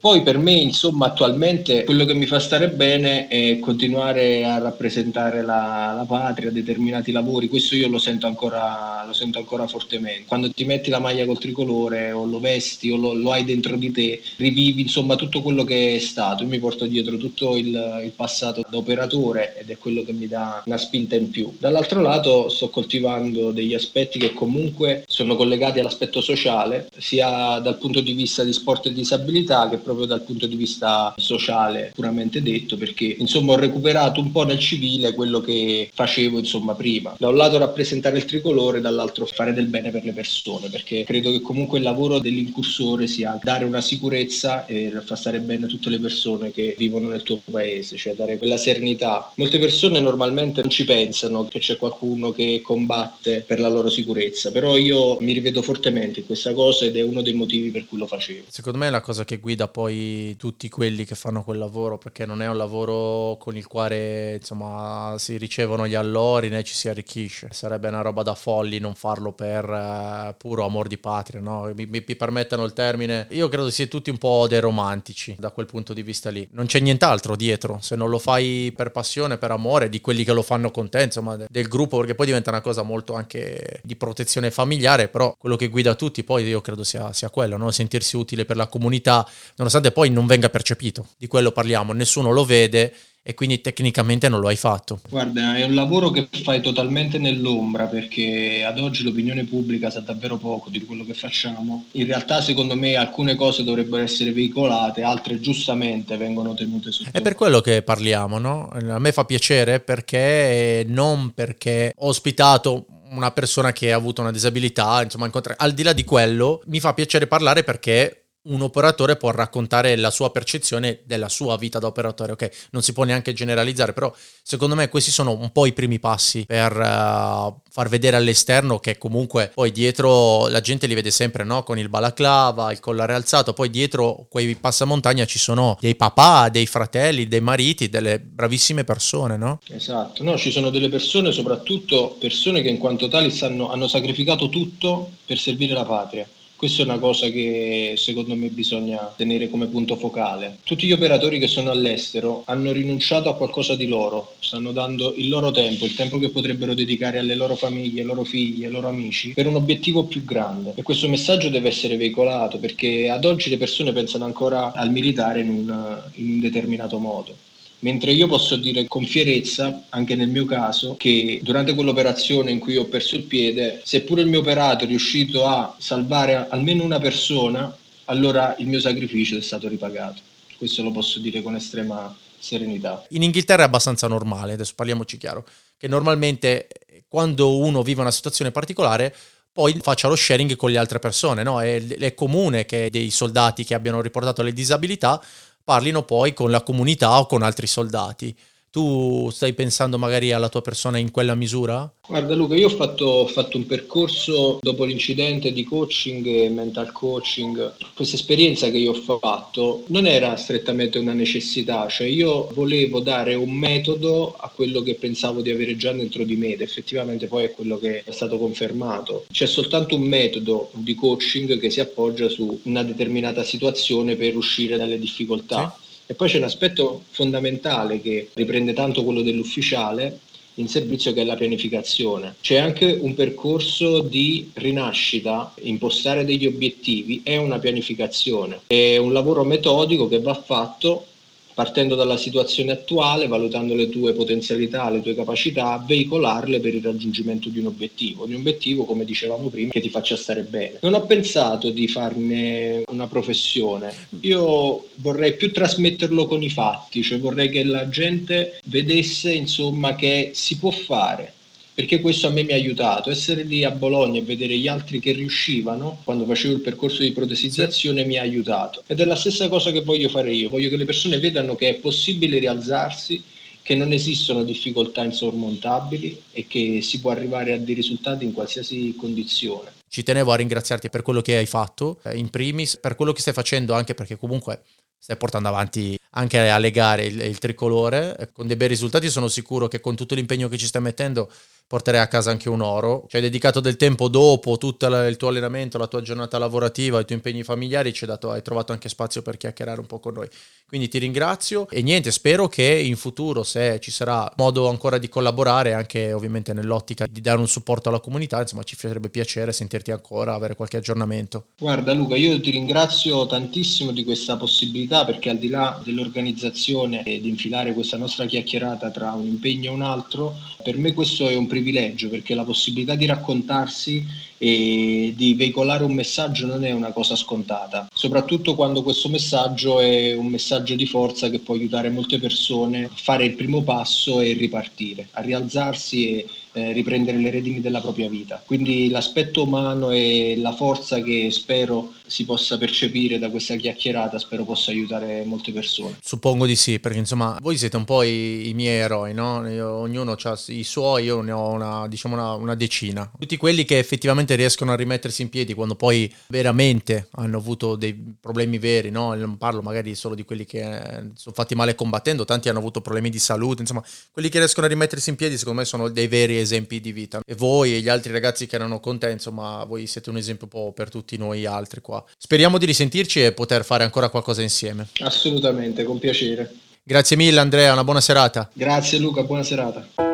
Poi 0.00 0.22
per 0.22 0.38
me, 0.38 0.52
insomma, 0.52 1.06
attualmente 1.06 1.84
quello 1.84 2.04
che 2.04 2.14
mi 2.14 2.26
fa 2.26 2.38
stare 2.38 2.68
bene 2.68 3.28
è 3.28 3.58
continuare 3.58 4.44
a 4.44 4.58
rappresentare 4.58 5.42
la, 5.42 5.92
la 5.96 6.04
patria, 6.06 6.50
determinati 6.50 7.12
lavori, 7.12 7.48
questo 7.48 7.76
io 7.76 7.88
lo 7.88 7.98
sento, 7.98 8.26
ancora, 8.26 9.04
lo 9.06 9.12
sento 9.12 9.38
ancora 9.38 9.66
fortemente. 9.66 10.24
Quando 10.26 10.50
ti 10.50 10.64
metti 10.64 10.90
la 10.90 10.98
maglia 10.98 11.26
col 11.26 11.38
tricolore 11.38 12.12
o 12.12 12.24
lo 12.24 12.40
vesti 12.40 12.90
o 12.90 12.96
lo, 12.96 13.12
lo 13.12 13.32
hai 13.32 13.44
dentro 13.44 13.76
di 13.76 13.90
te, 13.90 14.22
rivivi 14.36 14.82
insomma 14.82 15.16
tutto 15.16 15.42
quello 15.42 15.64
che 15.64 15.96
è 15.96 15.98
stato. 15.98 16.42
Io 16.42 16.48
mi 16.48 16.58
porto 16.58 16.86
dietro 16.86 17.16
tutto 17.16 17.56
il, 17.56 18.00
il 18.04 18.12
passato 18.14 18.64
da 18.68 18.76
operatore 18.76 19.58
ed 19.58 19.70
è 19.70 19.78
quello 19.78 20.02
che 20.04 20.12
mi 20.12 20.26
dà 20.26 20.62
una 20.64 20.78
spinta 20.78 21.16
in 21.16 21.30
più. 21.30 21.54
Dall'altro 21.58 22.00
lato 22.00 22.48
sto 22.48 22.68
coltivando 22.70 23.50
degli 23.50 23.74
aspetti 23.74 24.18
che 24.18 24.32
comunque 24.32 25.04
sono 25.06 25.36
collegati 25.36 25.80
all'aspetto 25.80 26.20
sociale, 26.20 26.88
sia 26.96 27.58
dal 27.58 27.78
punto 27.78 28.00
di 28.00 28.12
vista 28.12 28.42
di 28.44 28.52
sport 28.52 28.86
e 28.86 28.92
disabilità 28.92 29.32
che 29.42 29.78
proprio 29.78 30.06
dal 30.06 30.22
punto 30.22 30.46
di 30.46 30.54
vista 30.54 31.14
sociale 31.16 31.90
puramente 31.94 32.40
detto, 32.42 32.76
perché 32.76 33.16
insomma 33.18 33.52
ho 33.52 33.56
recuperato 33.56 34.20
un 34.20 34.30
po' 34.30 34.44
nel 34.44 34.58
civile 34.58 35.12
quello 35.12 35.40
che 35.40 35.90
facevo 35.92 36.38
insomma 36.38 36.74
prima. 36.74 37.16
Da 37.18 37.28
un 37.28 37.36
lato 37.36 37.58
rappresentare 37.58 38.18
il 38.18 38.24
tricolore, 38.24 38.80
dall'altro 38.80 39.26
fare 39.26 39.52
del 39.52 39.66
bene 39.66 39.90
per 39.90 40.04
le 40.04 40.12
persone, 40.12 40.68
perché 40.68 41.04
credo 41.04 41.30
che 41.30 41.40
comunque 41.40 41.78
il 41.78 41.84
lavoro 41.84 42.18
dell'incursore 42.18 43.06
sia 43.06 43.38
dare 43.42 43.64
una 43.64 43.80
sicurezza 43.80 44.66
e 44.66 44.92
far 45.04 45.18
stare 45.18 45.40
bene 45.40 45.66
tutte 45.66 45.90
le 45.90 45.98
persone 45.98 46.52
che 46.52 46.74
vivono 46.78 47.08
nel 47.08 47.22
tuo 47.22 47.40
paese, 47.50 47.96
cioè 47.96 48.14
dare 48.14 48.38
quella 48.38 48.56
serenità. 48.56 49.32
Molte 49.36 49.58
persone 49.58 50.00
normalmente 50.00 50.60
non 50.60 50.70
ci 50.70 50.84
pensano 50.84 51.46
che 51.46 51.58
c'è 51.58 51.76
qualcuno 51.76 52.30
che 52.32 52.60
combatte 52.62 53.44
per 53.46 53.58
la 53.58 53.68
loro 53.68 53.88
sicurezza, 53.88 54.50
però 54.50 54.76
io 54.76 55.18
mi 55.20 55.32
rivedo 55.32 55.62
fortemente 55.62 56.20
in 56.20 56.26
questa 56.26 56.52
cosa 56.52 56.84
ed 56.84 56.96
è 56.96 57.02
uno 57.02 57.22
dei 57.22 57.32
motivi 57.32 57.70
per 57.70 57.86
cui 57.86 57.98
lo 57.98 58.06
facevo. 58.06 58.44
Secondo 58.48 58.78
me 58.78 58.90
la 58.90 59.00
cosa 59.00 59.23
che 59.24 59.38
guida 59.38 59.68
poi 59.68 60.36
tutti 60.36 60.68
quelli 60.68 61.04
che 61.04 61.14
fanno 61.14 61.42
quel 61.42 61.58
lavoro, 61.58 61.98
perché 61.98 62.26
non 62.26 62.42
è 62.42 62.48
un 62.48 62.56
lavoro 62.56 63.36
con 63.38 63.56
il 63.56 63.66
quale 63.66 64.36
insomma 64.36 65.14
si 65.18 65.36
ricevono 65.36 65.86
gli 65.86 65.94
allori 65.94 66.48
né 66.48 66.62
ci 66.62 66.74
si 66.74 66.88
arricchisce. 66.88 67.48
Sarebbe 67.52 67.88
una 67.88 68.02
roba 68.02 68.22
da 68.22 68.34
folli 68.34 68.78
non 68.78 68.94
farlo 68.94 69.32
per 69.32 69.64
eh, 69.64 70.34
puro 70.36 70.64
amor 70.64 70.86
di 70.86 70.98
patria, 70.98 71.40
no? 71.40 71.70
Mi, 71.74 71.86
mi, 71.86 72.04
mi 72.06 72.16
permettano 72.16 72.64
il 72.64 72.72
termine. 72.72 73.26
Io 73.30 73.48
credo 73.48 73.70
sia 73.70 73.86
tutti 73.86 74.10
un 74.10 74.18
po' 74.18 74.46
dei 74.48 74.60
romantici 74.60 75.36
da 75.38 75.50
quel 75.50 75.66
punto 75.66 75.92
di 75.92 76.02
vista 76.02 76.30
lì. 76.30 76.46
Non 76.52 76.66
c'è 76.66 76.80
nient'altro 76.80 77.36
dietro, 77.36 77.78
se 77.80 77.96
non 77.96 78.08
lo 78.10 78.18
fai 78.18 78.72
per 78.74 78.90
passione, 78.90 79.38
per 79.38 79.50
amore, 79.50 79.88
di 79.88 80.00
quelli 80.00 80.24
che 80.24 80.32
lo 80.32 80.42
fanno 80.42 80.70
con 80.70 80.88
te, 80.88 81.02
insomma, 81.02 81.36
de- 81.36 81.46
del 81.48 81.68
gruppo, 81.68 81.98
perché 81.98 82.14
poi 82.14 82.26
diventa 82.26 82.50
una 82.50 82.60
cosa 82.60 82.82
molto 82.82 83.14
anche 83.14 83.80
di 83.82 83.96
protezione 83.96 84.50
familiare, 84.50 85.08
però 85.08 85.34
quello 85.38 85.56
che 85.56 85.68
guida 85.68 85.94
tutti 85.94 86.24
poi 86.24 86.44
io 86.44 86.60
credo 86.60 86.84
sia, 86.84 87.12
sia 87.12 87.30
quello, 87.30 87.56
no? 87.56 87.70
sentirsi 87.70 88.16
utile 88.16 88.44
per 88.44 88.56
la 88.56 88.66
comunità, 88.66 89.13
nonostante 89.56 89.90
poi 89.90 90.08
non 90.08 90.26
venga 90.26 90.48
percepito. 90.48 91.08
Di 91.18 91.26
quello 91.26 91.52
parliamo, 91.52 91.92
nessuno 91.92 92.30
lo 92.30 92.44
vede 92.44 92.94
e 93.26 93.32
quindi 93.32 93.62
tecnicamente 93.62 94.28
non 94.28 94.40
lo 94.40 94.48
hai 94.48 94.56
fatto. 94.56 95.00
Guarda, 95.08 95.56
è 95.56 95.64
un 95.64 95.74
lavoro 95.74 96.10
che 96.10 96.28
fai 96.42 96.60
totalmente 96.60 97.16
nell'ombra 97.16 97.86
perché 97.86 98.62
ad 98.62 98.78
oggi 98.78 99.02
l'opinione 99.02 99.44
pubblica 99.44 99.88
sa 99.88 100.00
davvero 100.00 100.36
poco 100.36 100.68
di 100.68 100.84
quello 100.84 101.06
che 101.06 101.14
facciamo. 101.14 101.86
In 101.92 102.04
realtà, 102.04 102.42
secondo 102.42 102.76
me, 102.76 102.96
alcune 102.96 103.34
cose 103.34 103.64
dovrebbero 103.64 104.02
essere 104.02 104.32
veicolate, 104.32 105.02
altre 105.02 105.40
giustamente 105.40 106.18
vengono 106.18 106.52
tenute 106.52 106.92
sotto. 106.92 107.08
È 107.10 107.22
per 107.22 107.34
quello 107.34 107.62
che 107.62 107.80
parliamo, 107.80 108.38
no? 108.38 108.68
A 108.68 108.98
me 108.98 109.10
fa 109.10 109.24
piacere 109.24 109.80
perché 109.80 110.84
non 110.86 111.32
perché 111.32 111.94
ho 111.96 112.08
ospitato 112.08 112.84
una 113.08 113.30
persona 113.30 113.72
che 113.72 113.90
ha 113.90 113.96
avuto 113.96 114.20
una 114.20 114.32
disabilità, 114.32 115.02
insomma, 115.02 115.24
incontra- 115.24 115.54
al 115.56 115.72
di 115.72 115.82
là 115.82 115.94
di 115.94 116.04
quello, 116.04 116.60
mi 116.66 116.80
fa 116.80 116.92
piacere 116.92 117.26
parlare 117.26 117.64
perché 117.64 118.23
un 118.44 118.60
operatore 118.60 119.16
può 119.16 119.30
raccontare 119.30 119.96
la 119.96 120.10
sua 120.10 120.30
percezione 120.30 121.00
della 121.04 121.28
sua 121.28 121.56
vita 121.56 121.78
da 121.78 121.86
operatore, 121.86 122.32
ok? 122.32 122.68
Non 122.70 122.82
si 122.82 122.92
può 122.92 123.04
neanche 123.04 123.32
generalizzare, 123.32 123.92
però 123.92 124.12
secondo 124.42 124.74
me 124.74 124.88
questi 124.88 125.10
sono 125.10 125.32
un 125.32 125.50
po' 125.50 125.66
i 125.66 125.72
primi 125.72 125.98
passi 125.98 126.44
per 126.44 126.76
uh, 126.76 127.60
far 127.70 127.88
vedere 127.88 128.16
all'esterno 128.16 128.78
che 128.78 128.98
comunque 128.98 129.50
poi 129.54 129.72
dietro 129.72 130.48
la 130.48 130.60
gente 130.60 130.86
li 130.86 130.94
vede 130.94 131.10
sempre, 131.10 131.44
no? 131.44 131.62
Con 131.62 131.78
il 131.78 131.88
balaclava, 131.88 132.70
il 132.70 132.80
collare 132.80 133.14
alzato, 133.14 133.52
poi 133.54 133.70
dietro 133.70 134.26
quei 134.28 134.54
passamontagna 134.56 135.24
ci 135.24 135.38
sono 135.38 135.78
dei 135.80 135.94
papà, 135.94 136.48
dei 136.50 136.66
fratelli, 136.66 137.26
dei 137.26 137.40
mariti, 137.40 137.88
delle 137.88 138.20
bravissime 138.20 138.84
persone, 138.84 139.36
no? 139.36 139.60
Esatto, 139.68 140.22
no, 140.22 140.36
ci 140.36 140.50
sono 140.50 140.68
delle 140.70 140.90
persone, 140.90 141.32
soprattutto 141.32 142.16
persone 142.18 142.60
che 142.60 142.68
in 142.68 142.78
quanto 142.78 143.08
tali 143.08 143.30
stanno, 143.30 143.70
hanno 143.70 143.88
sacrificato 143.88 144.48
tutto 144.50 145.12
per 145.24 145.38
servire 145.38 145.72
la 145.72 145.84
patria. 145.84 146.28
Questa 146.64 146.80
è 146.80 146.86
una 146.86 146.98
cosa 146.98 147.28
che 147.28 147.92
secondo 147.98 148.34
me 148.34 148.48
bisogna 148.48 149.12
tenere 149.14 149.50
come 149.50 149.66
punto 149.66 149.96
focale. 149.96 150.56
Tutti 150.64 150.86
gli 150.86 150.92
operatori 150.92 151.38
che 151.38 151.46
sono 151.46 151.70
all'estero 151.70 152.42
hanno 152.46 152.72
rinunciato 152.72 153.28
a 153.28 153.36
qualcosa 153.36 153.76
di 153.76 153.86
loro, 153.86 154.36
stanno 154.38 154.72
dando 154.72 155.12
il 155.14 155.28
loro 155.28 155.50
tempo, 155.50 155.84
il 155.84 155.94
tempo 155.94 156.18
che 156.18 156.30
potrebbero 156.30 156.72
dedicare 156.72 157.18
alle 157.18 157.34
loro 157.34 157.54
famiglie, 157.54 158.00
ai 158.00 158.06
loro 158.06 158.24
figli, 158.24 158.64
ai 158.64 158.70
loro 158.70 158.88
amici, 158.88 159.34
per 159.34 159.46
un 159.46 159.56
obiettivo 159.56 160.04
più 160.04 160.24
grande. 160.24 160.72
E 160.74 160.82
questo 160.82 161.06
messaggio 161.06 161.50
deve 161.50 161.68
essere 161.68 161.98
veicolato 161.98 162.56
perché 162.56 163.10
ad 163.10 163.26
oggi 163.26 163.50
le 163.50 163.58
persone 163.58 163.92
pensano 163.92 164.24
ancora 164.24 164.72
al 164.72 164.90
militare 164.90 165.40
in 165.40 165.50
un, 165.50 166.02
in 166.14 166.30
un 166.30 166.40
determinato 166.40 166.96
modo. 166.96 167.36
Mentre 167.84 168.12
io 168.12 168.26
posso 168.26 168.56
dire 168.56 168.86
con 168.88 169.04
fierezza, 169.04 169.84
anche 169.90 170.16
nel 170.16 170.30
mio 170.30 170.46
caso, 170.46 170.96
che 170.96 171.40
durante 171.42 171.74
quell'operazione 171.74 172.50
in 172.50 172.58
cui 172.58 172.78
ho 172.78 172.86
perso 172.86 173.14
il 173.14 173.24
piede, 173.24 173.82
seppure 173.84 174.22
il 174.22 174.28
mio 174.28 174.38
operato 174.38 174.84
è 174.84 174.86
riuscito 174.86 175.46
a 175.46 175.76
salvare 175.78 176.46
almeno 176.48 176.82
una 176.82 176.98
persona, 176.98 177.76
allora 178.06 178.54
il 178.56 178.68
mio 178.68 178.80
sacrificio 178.80 179.36
è 179.36 179.42
stato 179.42 179.68
ripagato. 179.68 180.22
Questo 180.56 180.82
lo 180.82 180.92
posso 180.92 181.18
dire 181.18 181.42
con 181.42 181.56
estrema 181.56 182.16
serenità. 182.38 183.04
In 183.10 183.22
Inghilterra 183.22 183.64
è 183.64 183.66
abbastanza 183.66 184.08
normale, 184.08 184.54
adesso 184.54 184.72
parliamoci 184.74 185.18
chiaro, 185.18 185.44
che 185.76 185.86
normalmente 185.86 186.68
quando 187.06 187.58
uno 187.58 187.82
vive 187.82 188.00
una 188.00 188.10
situazione 188.10 188.50
particolare 188.50 189.14
poi 189.52 189.78
faccia 189.82 190.08
lo 190.08 190.16
sharing 190.16 190.56
con 190.56 190.70
le 190.70 190.78
altre 190.78 190.98
persone, 190.98 191.42
no? 191.42 191.60
è, 191.60 191.86
è 191.86 192.14
comune 192.14 192.64
che 192.64 192.88
dei 192.90 193.10
soldati 193.10 193.62
che 193.62 193.74
abbiano 193.74 194.00
riportato 194.00 194.42
le 194.42 194.52
disabilità 194.52 195.22
parlino 195.64 196.02
poi 196.02 196.34
con 196.34 196.50
la 196.50 196.62
comunità 196.62 197.18
o 197.18 197.26
con 197.26 197.42
altri 197.42 197.66
soldati. 197.66 198.36
Tu 198.74 199.28
stai 199.30 199.52
pensando 199.52 199.98
magari 199.98 200.32
alla 200.32 200.48
tua 200.48 200.60
persona 200.60 200.98
in 200.98 201.12
quella 201.12 201.36
misura? 201.36 201.88
Guarda 202.08 202.34
Luca, 202.34 202.56
io 202.56 202.66
ho 202.66 202.70
fatto, 202.70 203.04
ho 203.04 203.26
fatto, 203.28 203.56
un 203.56 203.66
percorso 203.66 204.58
dopo 204.60 204.82
l'incidente 204.82 205.52
di 205.52 205.62
coaching 205.62 206.26
e 206.26 206.48
mental 206.48 206.90
coaching. 206.90 207.72
Questa 207.94 208.16
esperienza 208.16 208.68
che 208.70 208.78
io 208.78 208.90
ho 208.90 209.18
fatto 209.20 209.84
non 209.86 210.08
era 210.08 210.34
strettamente 210.34 210.98
una 210.98 211.12
necessità, 211.12 211.86
cioè 211.86 212.08
io 212.08 212.50
volevo 212.52 212.98
dare 212.98 213.34
un 213.34 213.52
metodo 213.52 214.34
a 214.36 214.50
quello 214.52 214.82
che 214.82 214.96
pensavo 214.96 215.40
di 215.40 215.50
avere 215.50 215.76
già 215.76 215.92
dentro 215.92 216.24
di 216.24 216.34
me 216.34 216.54
ed 216.54 216.60
effettivamente 216.60 217.28
poi 217.28 217.44
è 217.44 217.52
quello 217.52 217.78
che 217.78 218.02
è 218.02 218.10
stato 218.10 218.38
confermato. 218.38 219.26
C'è 219.30 219.46
soltanto 219.46 219.94
un 219.94 220.02
metodo 220.02 220.70
di 220.72 220.96
coaching 220.96 221.60
che 221.60 221.70
si 221.70 221.78
appoggia 221.78 222.28
su 222.28 222.58
una 222.64 222.82
determinata 222.82 223.44
situazione 223.44 224.16
per 224.16 224.36
uscire 224.36 224.76
dalle 224.76 224.98
difficoltà. 224.98 225.72
Sì 225.76 225.82
e 226.06 226.14
poi 226.14 226.28
c'è 226.28 226.38
un 226.38 226.44
aspetto 226.44 227.02
fondamentale 227.10 228.00
che 228.00 228.30
riprende 228.34 228.72
tanto 228.72 229.04
quello 229.04 229.22
dell'ufficiale 229.22 230.20
in 230.54 230.68
servizio 230.68 231.12
che 231.12 231.22
è 231.22 231.24
la 231.24 231.34
pianificazione. 231.34 232.36
C'è 232.40 232.56
anche 232.56 232.98
un 233.00 233.14
percorso 233.14 234.00
di 234.00 234.50
rinascita, 234.54 235.52
impostare 235.62 236.24
degli 236.24 236.46
obiettivi 236.46 237.22
è 237.24 237.36
una 237.36 237.58
pianificazione, 237.58 238.60
è 238.66 238.96
un 238.96 239.12
lavoro 239.12 239.44
metodico 239.44 240.06
che 240.06 240.20
va 240.20 240.34
fatto 240.34 241.06
partendo 241.54 241.94
dalla 241.94 242.16
situazione 242.16 242.72
attuale, 242.72 243.28
valutando 243.28 243.74
le 243.74 243.88
tue 243.88 244.12
potenzialità, 244.12 244.90
le 244.90 245.00
tue 245.00 245.14
capacità, 245.14 245.82
veicolarle 245.86 246.60
per 246.60 246.74
il 246.74 246.82
raggiungimento 246.82 247.48
di 247.48 247.60
un 247.60 247.66
obiettivo, 247.66 248.26
di 248.26 248.34
un 248.34 248.40
obiettivo, 248.40 248.84
come 248.84 249.04
dicevamo 249.04 249.48
prima, 249.48 249.70
che 249.70 249.80
ti 249.80 249.88
faccia 249.88 250.16
stare 250.16 250.42
bene. 250.42 250.78
Non 250.80 250.94
ho 250.94 251.06
pensato 251.06 251.70
di 251.70 251.86
farne 251.86 252.82
una 252.88 253.06
professione, 253.06 253.92
io 254.20 254.88
vorrei 254.96 255.36
più 255.36 255.52
trasmetterlo 255.52 256.26
con 256.26 256.42
i 256.42 256.50
fatti, 256.50 257.02
cioè 257.02 257.18
vorrei 257.18 257.48
che 257.48 257.62
la 257.64 257.88
gente 257.88 258.58
vedesse 258.66 259.32
insomma 259.32 259.94
che 259.94 260.32
si 260.34 260.58
può 260.58 260.70
fare 260.70 261.33
perché 261.74 262.00
questo 262.00 262.28
a 262.28 262.30
me 262.30 262.44
mi 262.44 262.52
ha 262.52 262.54
aiutato. 262.54 263.10
Essere 263.10 263.42
lì 263.42 263.64
a 263.64 263.70
Bologna 263.70 264.20
e 264.20 264.22
vedere 264.22 264.56
gli 264.56 264.68
altri 264.68 265.00
che 265.00 265.12
riuscivano 265.12 266.00
quando 266.04 266.24
facevo 266.24 266.54
il 266.54 266.60
percorso 266.60 267.02
di 267.02 267.12
protesizzazione 267.12 268.04
mi 268.04 268.16
ha 268.16 268.22
aiutato. 268.22 268.84
Ed 268.86 269.00
è 269.00 269.04
la 269.04 269.16
stessa 269.16 269.48
cosa 269.48 269.72
che 269.72 269.82
voglio 269.82 270.08
fare 270.08 270.32
io. 270.32 270.48
Voglio 270.48 270.68
che 270.68 270.76
le 270.76 270.84
persone 270.84 271.18
vedano 271.18 271.56
che 271.56 271.70
è 271.70 271.74
possibile 271.74 272.38
rialzarsi, 272.38 273.22
che 273.60 273.74
non 273.74 273.92
esistono 273.92 274.44
difficoltà 274.44 275.02
insormontabili 275.02 276.22
e 276.32 276.46
che 276.46 276.80
si 276.80 277.00
può 277.00 277.10
arrivare 277.10 277.54
a 277.54 277.58
dei 277.58 277.74
risultati 277.74 278.24
in 278.24 278.32
qualsiasi 278.32 278.94
condizione. 278.96 279.72
Ci 279.88 280.02
tenevo 280.02 280.32
a 280.32 280.36
ringraziarti 280.36 280.90
per 280.90 281.02
quello 281.02 281.22
che 281.22 281.36
hai 281.36 281.46
fatto, 281.46 281.98
eh, 282.04 282.16
in 282.16 282.30
primis, 282.30 282.76
per 282.76 282.94
quello 282.94 283.12
che 283.12 283.20
stai 283.20 283.32
facendo, 283.32 283.74
anche 283.74 283.94
perché 283.94 284.16
comunque 284.16 284.62
stai 284.98 285.16
portando 285.16 285.48
avanti 285.48 285.98
anche 286.10 286.48
alle 286.48 286.70
gare 286.70 287.04
il, 287.04 287.20
il 287.20 287.38
tricolore, 287.38 288.30
con 288.32 288.46
dei 288.46 288.56
bei 288.56 288.68
risultati 288.68 289.10
sono 289.10 289.28
sicuro 289.28 289.68
che 289.68 289.80
con 289.80 289.96
tutto 289.96 290.14
l'impegno 290.14 290.48
che 290.48 290.56
ci 290.56 290.66
stai 290.66 290.80
mettendo 290.80 291.30
porterei 291.66 292.00
a 292.00 292.06
casa 292.06 292.30
anche 292.30 292.48
un 292.48 292.60
oro. 292.60 293.06
Ci 293.08 293.16
hai 293.16 293.22
dedicato 293.22 293.60
del 293.60 293.76
tempo 293.76 294.08
dopo 294.08 294.58
tutto 294.58 294.86
il 294.86 295.16
tuo 295.16 295.28
allenamento, 295.28 295.78
la 295.78 295.86
tua 295.86 296.02
giornata 296.02 296.38
lavorativa, 296.38 297.00
i 297.00 297.04
tuoi 297.04 297.18
impegni 297.18 297.42
familiari, 297.42 297.92
ci 297.92 298.04
hai, 298.04 298.10
dato, 298.10 298.30
hai 298.30 298.42
trovato 298.42 298.72
anche 298.72 298.88
spazio 298.88 299.22
per 299.22 299.36
chiacchierare 299.36 299.80
un 299.80 299.86
po' 299.86 299.98
con 299.98 300.14
noi. 300.14 300.28
Quindi 300.66 300.88
ti 300.88 300.98
ringrazio 300.98 301.68
e 301.68 301.82
niente, 301.82 302.10
spero 302.10 302.48
che 302.48 302.64
in 302.64 302.96
futuro, 302.96 303.42
se 303.42 303.78
ci 303.80 303.90
sarà 303.90 304.30
modo 304.36 304.68
ancora 304.68 304.98
di 304.98 305.08
collaborare, 305.08 305.72
anche 305.72 306.12
ovviamente 306.12 306.52
nell'ottica 306.52 307.06
di 307.08 307.20
dare 307.20 307.38
un 307.38 307.48
supporto 307.48 307.88
alla 307.88 308.00
comunità, 308.00 308.40
insomma 308.40 308.62
ci 308.62 308.76
farebbe 308.76 309.08
piacere 309.08 309.52
sentirti 309.52 309.90
ancora, 309.90 310.34
avere 310.34 310.56
qualche 310.56 310.76
aggiornamento. 310.76 311.46
Guarda 311.58 311.92
Luca, 311.92 312.16
io 312.16 312.40
ti 312.40 312.50
ringrazio 312.50 313.26
tantissimo 313.26 313.92
di 313.92 314.04
questa 314.04 314.36
possibilità 314.36 315.04
perché 315.04 315.30
al 315.30 315.38
di 315.38 315.48
là 315.48 315.80
dell'organizzazione 315.84 317.02
e 317.04 317.20
di 317.20 317.28
infilare 317.28 317.72
questa 317.72 317.96
nostra 317.96 318.26
chiacchierata 318.26 318.90
tra 318.90 319.12
un 319.12 319.26
impegno 319.26 319.70
e 319.70 319.74
un 319.74 319.82
altro, 319.82 320.34
per 320.62 320.76
me 320.78 320.92
questo 320.92 321.28
è 321.28 321.36
un 321.36 321.46
privilegio 321.54 322.08
perché 322.08 322.34
la 322.34 322.42
possibilità 322.42 322.96
di 322.96 323.06
raccontarsi 323.06 324.04
e 324.38 325.12
di 325.16 325.34
veicolare 325.34 325.84
un 325.84 325.94
messaggio 325.94 326.46
non 326.46 326.64
è 326.64 326.72
una 326.72 326.92
cosa 326.92 327.16
scontata, 327.16 327.88
soprattutto 327.92 328.54
quando 328.54 328.82
questo 328.82 329.08
messaggio 329.08 329.80
è 329.80 330.14
un 330.14 330.26
messaggio 330.26 330.74
di 330.74 330.86
forza 330.86 331.30
che 331.30 331.38
può 331.38 331.54
aiutare 331.54 331.90
molte 331.90 332.18
persone 332.18 332.84
a 332.84 332.90
fare 332.94 333.24
il 333.24 333.34
primo 333.34 333.62
passo 333.62 334.20
e 334.20 334.32
ripartire, 334.32 335.08
a 335.12 335.20
rialzarsi 335.20 336.08
e 336.08 336.26
eh, 336.56 336.72
riprendere 336.72 337.18
le 337.18 337.30
redini 337.30 337.60
della 337.60 337.80
propria 337.80 338.08
vita. 338.08 338.40
Quindi 338.44 338.88
l'aspetto 338.88 339.42
umano 339.42 339.90
e 339.90 340.36
la 340.38 340.52
forza 340.52 341.00
che 341.00 341.30
spero 341.32 341.94
si 342.06 342.24
possa 342.24 342.58
percepire 342.58 343.18
da 343.18 343.28
questa 343.28 343.56
chiacchierata, 343.56 344.20
spero 344.20 344.44
possa 344.44 344.70
aiutare 344.70 345.24
molte 345.24 345.50
persone. 345.52 345.98
Suppongo 346.00 346.46
di 346.46 346.54
sì, 346.54 346.78
perché 346.78 346.98
insomma 346.98 347.38
voi 347.40 347.56
siete 347.56 347.76
un 347.76 347.84
po' 347.84 348.02
i, 348.02 348.50
i 348.50 348.54
miei 348.54 348.78
eroi, 348.78 349.14
no? 349.14 349.38
Ognuno 349.38 350.12
ha 350.12 350.38
i 350.48 350.62
suoi, 350.62 351.04
io 351.04 351.22
ne 351.22 351.32
ho 351.32 351.50
una, 351.50 351.88
diciamo 351.88 352.14
una, 352.14 352.34
una 352.34 352.54
decina. 352.54 353.10
Tutti 353.18 353.36
quelli 353.36 353.64
che 353.64 353.78
effettivamente 353.78 354.33
riescono 354.36 354.72
a 354.72 354.76
rimettersi 354.76 355.22
in 355.22 355.28
piedi 355.28 355.54
quando 355.54 355.74
poi 355.74 356.12
veramente 356.28 357.08
hanno 357.12 357.38
avuto 357.38 357.76
dei 357.76 358.16
problemi 358.20 358.58
veri, 358.58 358.90
no? 358.90 359.14
Non 359.14 359.36
parlo 359.36 359.62
magari 359.62 359.94
solo 359.94 360.14
di 360.14 360.24
quelli 360.24 360.44
che 360.44 360.60
eh, 360.60 361.10
sono 361.14 361.34
fatti 361.34 361.54
male 361.54 361.74
combattendo, 361.74 362.24
tanti 362.24 362.48
hanno 362.48 362.58
avuto 362.58 362.80
problemi 362.80 363.10
di 363.10 363.18
salute, 363.18 363.62
insomma, 363.62 363.82
quelli 364.10 364.28
che 364.28 364.38
riescono 364.38 364.66
a 364.66 364.68
rimettersi 364.68 365.10
in 365.10 365.16
piedi 365.16 365.36
secondo 365.38 365.60
me 365.60 365.66
sono 365.66 365.88
dei 365.88 366.08
veri 366.08 366.38
esempi 366.38 366.80
di 366.80 366.92
vita. 366.92 367.20
E 367.26 367.34
voi 367.34 367.74
e 367.74 367.80
gli 367.80 367.88
altri 367.88 368.12
ragazzi 368.12 368.46
che 368.46 368.56
erano 368.56 368.80
con 368.80 368.98
te, 368.98 369.10
insomma, 369.10 369.64
voi 369.64 369.86
siete 369.86 370.10
un 370.10 370.16
esempio 370.16 370.48
un 370.50 370.60
po' 370.60 370.72
per 370.72 370.90
tutti 370.90 371.16
noi 371.16 371.46
altri 371.46 371.80
qua. 371.80 372.04
Speriamo 372.16 372.58
di 372.58 372.66
risentirci 372.66 373.24
e 373.24 373.32
poter 373.32 373.64
fare 373.64 373.84
ancora 373.84 374.08
qualcosa 374.08 374.42
insieme. 374.42 374.88
Assolutamente, 375.00 375.84
con 375.84 375.98
piacere. 375.98 376.52
Grazie 376.82 377.16
mille 377.16 377.40
Andrea, 377.40 377.72
una 377.72 377.84
buona 377.84 378.02
serata. 378.02 378.50
Grazie 378.52 378.98
Luca, 378.98 379.22
buona 379.22 379.42
serata. 379.42 380.13